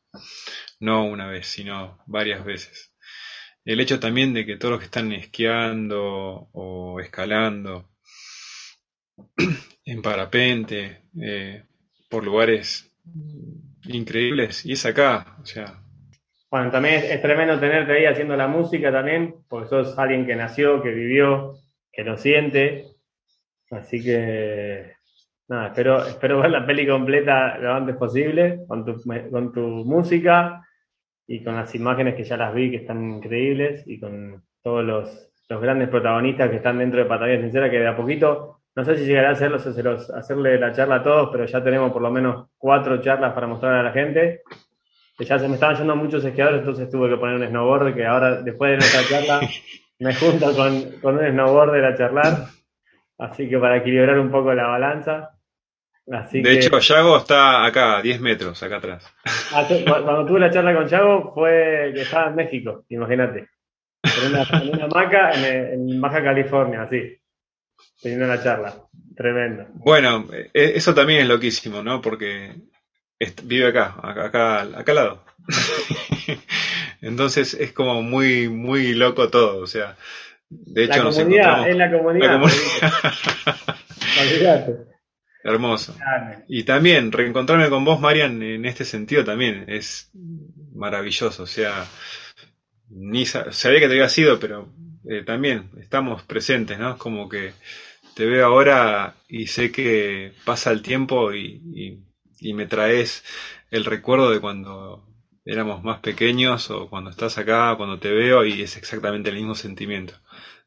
no 0.81 1.05
una 1.05 1.29
vez, 1.29 1.47
sino 1.47 2.03
varias 2.07 2.45
veces. 2.45 2.93
El 3.65 3.79
hecho 3.79 4.01
también 4.01 4.35
de 4.35 4.45
que 4.45 4.57
todos 4.57 4.73
los 4.73 4.81
que 4.81 4.87
están 4.87 5.13
esquiando 5.13 6.49
o 6.53 6.99
escalando 6.99 7.89
en 9.85 10.03
parapente, 10.03 11.05
eh, 11.23 11.67
por 12.09 12.25
lugares 12.25 12.93
increíbles, 13.85 14.67
y 14.67 14.73
es 14.73 14.85
acá, 14.87 15.37
o 15.41 15.47
sea. 15.47 15.85
Bueno, 16.51 16.71
también 16.71 16.97
es, 16.97 17.23
tremendo 17.23 17.61
tenerte 17.61 17.93
ahí 17.93 18.07
haciendo 18.07 18.37
la 18.37 18.49
música 18.49 18.91
también, 18.91 19.35
porque 19.49 19.69
sos 19.69 19.99
alguien 19.99 20.27
que 20.27 20.35
nació, 20.35 20.83
que 20.83 20.91
vivió, 20.91 21.55
que 21.93 22.03
lo 22.03 22.17
siente, 22.17 22.87
así 23.71 24.03
que 24.03 24.95
nada, 25.49 25.69
espero, 25.69 26.05
espero 26.05 26.41
ver 26.43 26.51
la 26.51 26.67
peli 26.67 26.87
completa 26.87 27.57
lo 27.59 27.75
antes 27.75 27.97
posible, 27.97 28.61
con 28.67 28.85
tu, 28.85 29.01
con 29.31 29.53
tu 29.53 29.61
música 29.61 30.67
y 31.27 31.45
con 31.45 31.55
las 31.55 31.73
imágenes 31.75 32.17
que 32.17 32.25
ya 32.25 32.37
las 32.37 32.53
vi, 32.53 32.71
que 32.71 32.79
están 32.79 33.17
increíbles, 33.17 33.85
y 33.87 34.01
con 34.01 34.43
todos 34.63 34.85
los, 34.85 35.33
los 35.49 35.61
grandes 35.61 35.89
protagonistas 35.89 36.51
que 36.51 36.57
están 36.57 36.79
dentro 36.79 36.99
de 36.99 37.07
Patagonia 37.07 37.41
Sincera, 37.41 37.71
que 37.71 37.79
de 37.79 37.89
a 37.89 37.97
poquito 37.97 38.61
no 38.77 38.85
sé 38.85 38.97
si 38.97 39.05
llegará 39.05 39.31
a 39.31 39.33
hacerlos, 39.33 40.11
hacerle 40.11 40.59
la 40.59 40.73
charla 40.73 40.97
a 40.97 41.03
todos, 41.03 41.29
pero 41.33 41.45
ya 41.45 41.63
tenemos 41.63 41.93
por 41.93 42.03
lo 42.03 42.11
menos 42.11 42.49
cuatro 42.57 43.01
charlas 43.01 43.35
para 43.35 43.47
mostrar 43.47 43.75
a 43.75 43.83
la 43.83 43.93
gente. 43.93 44.43
Ya 45.21 45.39
se 45.39 45.49
me 45.49 45.55
estaban 45.55 45.77
yendo 45.77 45.97
muchos 45.97 46.25
esquiadores, 46.25 46.61
entonces 46.61 46.91
tuve 46.91 47.11
que 47.11 47.17
poner 47.17 47.37
un 47.37 47.49
snowboard, 47.49 47.95
que 47.95 48.07
ahora, 48.07 48.43
después 48.43 48.71
de 48.71 48.77
nuestra 48.79 49.03
charla, 49.05 49.49
me 49.99 50.15
junto 50.15 50.55
con, 50.55 50.83
con 51.01 51.19
un 51.19 51.31
snowboarder 51.31 51.85
a 51.85 51.97
charlar. 51.97 52.47
Así 53.19 53.49
que 53.49 53.59
para 53.59 53.77
equilibrar 53.79 54.19
un 54.19 54.31
poco 54.31 54.55
la 54.55 54.67
balanza. 54.67 55.31
de 56.07 56.53
hecho, 56.53 56.79
Yago 56.79 57.19
está 57.19 57.67
acá, 57.67 57.99
a 57.99 58.03
10 58.03 58.21
metros, 58.21 58.63
acá 58.63 58.77
atrás. 58.77 59.15
Ah, 59.53 59.67
cuando 59.87 60.27
tuve 60.27 60.41
la 60.41 60.51
charla 60.51 60.75
con 60.75 60.89
Yago 60.89 61.33
fue 61.35 61.93
que 61.95 62.03
estaba 62.03 62.31
en 62.31 62.37
México, 62.37 62.85
imagínate. 62.89 63.49
En 64.03 64.33
una, 64.33 64.43
en 64.63 64.69
una 64.71 64.85
hamaca 64.85 65.33
en, 65.33 65.91
en 65.91 66.01
Baja 66.01 66.23
California, 66.23 66.83
así 66.83 67.21
teniendo 68.01 68.27
la 68.27 68.43
charla. 68.43 68.75
Tremendo. 69.17 69.67
Bueno, 69.75 70.27
e, 70.33 70.73
eso 70.77 70.95
también 70.95 71.21
es 71.21 71.29
loquísimo, 71.29 71.83
¿no? 71.83 72.01
Porque 72.01 72.55
vive 73.45 73.69
acá, 73.69 73.97
acá, 74.03 74.25
acá, 74.27 74.61
al 74.61 74.95
lado. 74.95 75.25
Entonces 77.01 77.55
es 77.55 77.73
como 77.73 78.03
muy, 78.03 78.49
muy 78.49 78.95
loco 78.95 79.29
todo. 79.29 79.59
O 79.59 79.67
sea, 79.67 79.97
de 80.49 80.85
hecho, 80.85 81.05
la 81.05 81.11
comunidad, 81.11 81.69
es 81.69 81.77
la 81.77 81.91
comunidad. 81.91 82.43
Hermoso. 85.43 85.97
Y 86.49 86.65
también 86.65 87.13
reencontrarme 87.13 87.71
con 87.71 87.85
vos, 87.85 88.01
Marian, 88.01 88.43
en 88.43 88.67
este 88.67 88.85
sentido 88.85 89.25
también 89.25 89.65
es 89.69 90.11
maravilloso. 90.75 91.45
O 91.45 91.47
sea, 91.47 91.87
ni 92.91 93.25
sabía 93.25 93.81
que 93.81 93.89
te 93.89 93.95
había 93.95 94.09
sido, 94.09 94.39
pero 94.39 94.69
eh, 95.09 95.23
también 95.25 95.71
estamos 95.81 96.23
presentes, 96.25 96.79
¿no? 96.79 96.99
Como 96.99 97.29
que 97.29 97.53
te 98.15 98.27
veo 98.27 98.47
ahora 98.47 99.15
y 99.29 99.47
sé 99.47 99.73
que 99.73 100.33
pasa 100.45 100.73
el 100.73 100.83
tiempo 100.83 101.33
y, 101.33 102.03
me 102.55 102.67
traes 102.67 103.25
el 103.71 103.85
recuerdo 103.85 104.31
de 104.31 104.41
cuando 104.41 105.05
éramos 105.45 105.83
más 105.83 106.01
pequeños 106.01 106.71
o 106.71 106.89
cuando 106.89 107.11
estás 107.11 107.39
acá, 107.39 107.75
cuando 107.77 107.99
te 107.99 108.13
veo 108.13 108.45
y 108.45 108.63
es 108.63 108.77
exactamente 108.77 109.31
el 109.31 109.37
mismo 109.37 109.55
sentimiento 109.55 110.15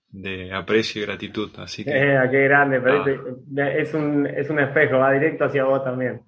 de 0.09 0.53
aprecio 0.53 1.01
y 1.01 1.05
gratitud. 1.05 1.51
Así 1.57 1.83
que. 1.83 1.91
Eh, 1.91 2.19
qué 2.31 2.43
grande, 2.43 2.81
ah. 2.85 3.69
es, 3.77 3.93
un, 3.93 4.27
es 4.27 4.49
un 4.49 4.59
espejo, 4.59 4.97
va 4.97 5.11
directo 5.11 5.45
hacia 5.45 5.65
vos 5.65 5.83
también. 5.83 6.21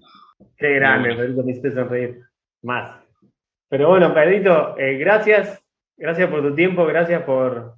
Qué 0.58 0.74
grande, 0.76 1.16
Pedrito, 1.16 1.44
me 1.44 1.52
hiciste 1.52 1.72
sonreír 1.72 2.20
más. 2.64 3.04
Pero 3.70 3.90
bueno, 3.90 4.14
Pedrito, 4.14 4.78
eh, 4.78 4.98
gracias, 4.98 5.64
gracias 5.98 6.30
por 6.30 6.42
tu 6.42 6.56
tiempo, 6.56 6.86
gracias 6.86 7.24
por, 7.24 7.76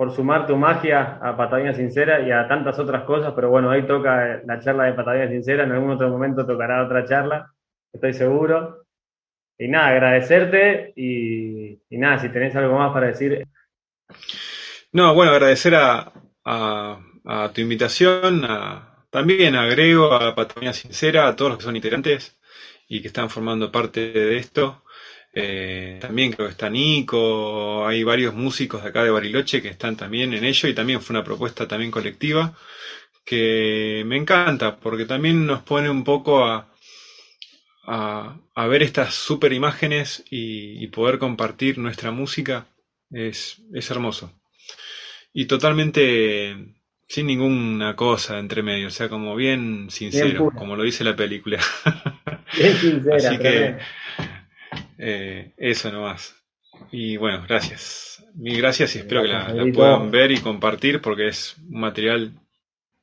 por 0.00 0.16
sumar 0.16 0.46
tu 0.46 0.56
magia 0.56 1.18
a 1.20 1.36
Patagonia 1.36 1.74
Sincera 1.74 2.26
y 2.26 2.30
a 2.30 2.48
tantas 2.48 2.78
otras 2.78 3.04
cosas, 3.04 3.34
pero 3.36 3.50
bueno, 3.50 3.70
ahí 3.70 3.86
toca 3.86 4.40
la 4.46 4.58
charla 4.58 4.84
de 4.84 4.94
Patagonia 4.94 5.28
Sincera, 5.28 5.64
en 5.64 5.72
algún 5.72 5.90
otro 5.90 6.08
momento 6.08 6.46
tocará 6.46 6.82
otra 6.82 7.04
charla. 7.04 7.52
estoy 7.92 8.14
seguro. 8.14 8.86
Y 9.58 9.68
nada, 9.68 9.88
agradecerte 9.88 10.94
y, 10.96 11.78
nada, 11.90 12.18
si 12.18 12.30
tenés 12.30 12.56
algo 12.56 12.78
más 12.78 12.94
para 12.94 13.08
decir. 13.08 13.46
No, 14.90 15.12
bueno, 15.12 15.32
agradecer 15.32 15.74
a, 15.74 16.10
tu 17.52 17.60
invitación, 17.60 18.48
también 19.10 19.54
agrego 19.54 20.14
a 20.14 20.34
Patagonia 20.34 20.72
Sincera, 20.72 21.28
a 21.28 21.36
todos 21.36 21.50
los 21.50 21.58
que 21.58 21.64
son 21.64 21.76
integrantes 21.76 22.40
y 22.88 23.02
que 23.02 23.08
están 23.08 23.28
formando 23.28 23.70
parte 23.70 24.12
de 24.12 24.38
esto. 24.38 24.79
Eh, 25.32 25.98
también 26.00 26.32
creo 26.32 26.48
que 26.48 26.52
está 26.52 26.68
Nico, 26.68 27.86
hay 27.86 28.02
varios 28.02 28.34
músicos 28.34 28.82
de 28.82 28.88
acá 28.88 29.04
de 29.04 29.10
Bariloche 29.10 29.62
que 29.62 29.68
están 29.68 29.96
también 29.96 30.34
en 30.34 30.44
ello 30.44 30.68
y 30.68 30.74
también 30.74 31.00
fue 31.00 31.14
una 31.14 31.24
propuesta 31.24 31.68
también 31.68 31.92
colectiva 31.92 32.56
que 33.24 34.02
me 34.06 34.16
encanta 34.16 34.80
porque 34.80 35.04
también 35.04 35.46
nos 35.46 35.62
pone 35.62 35.88
un 35.88 36.02
poco 36.02 36.44
a, 36.44 36.68
a, 37.86 38.66
ver 38.66 38.82
estas 38.82 39.14
super 39.14 39.52
imágenes 39.52 40.24
y, 40.30 40.86
poder 40.88 41.18
compartir 41.18 41.78
nuestra 41.78 42.10
música 42.10 42.66
es, 43.10 43.62
es 43.72 43.90
hermoso. 43.90 44.32
Y 45.32 45.46
totalmente 45.46 46.74
sin 47.06 47.26
ninguna 47.26 47.96
cosa 47.96 48.38
entre 48.38 48.62
medio, 48.62 48.88
o 48.88 48.90
sea, 48.90 49.08
como 49.08 49.34
bien 49.34 49.90
sincero, 49.90 50.52
como 50.56 50.76
lo 50.76 50.84
dice 50.84 51.04
la 51.04 51.16
película. 51.16 51.60
Bien 52.56 52.76
sincera, 52.76 53.16
Así 53.16 53.38
que 53.38 53.76
eh, 55.02 55.54
eso 55.56 55.90
nomás. 55.90 56.36
Y 56.92 57.16
bueno, 57.16 57.42
gracias. 57.48 58.24
Mil 58.34 58.58
gracias 58.58 58.94
y 58.94 58.98
espero 58.98 59.22
que 59.22 59.28
la, 59.28 59.72
puedan 59.74 60.10
ver 60.10 60.30
y 60.30 60.40
compartir 60.40 61.00
porque 61.00 61.28
es 61.28 61.56
un 61.58 61.80
material 61.80 62.32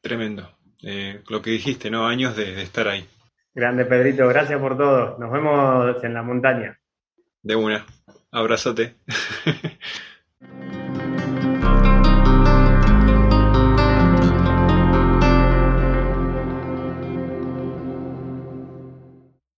tremendo. 0.01 0.49
Eh, 0.83 1.21
lo 1.27 1.41
que 1.41 1.51
dijiste, 1.51 1.89
¿no? 1.89 2.07
Años 2.07 2.35
de, 2.35 2.61
estar 2.61 2.87
ahí. 2.87 3.05
Grande 3.53 3.85
Pedrito, 3.85 4.27
gracias 4.27 4.59
por 4.59 4.77
todo. 4.77 5.17
Nos 5.17 5.31
vemos 5.31 6.03
en 6.03 6.13
la 6.13 6.21
montaña. 6.21 6.79
De 7.41 7.55
una. 7.55 7.85
Abrazote. 8.31 8.95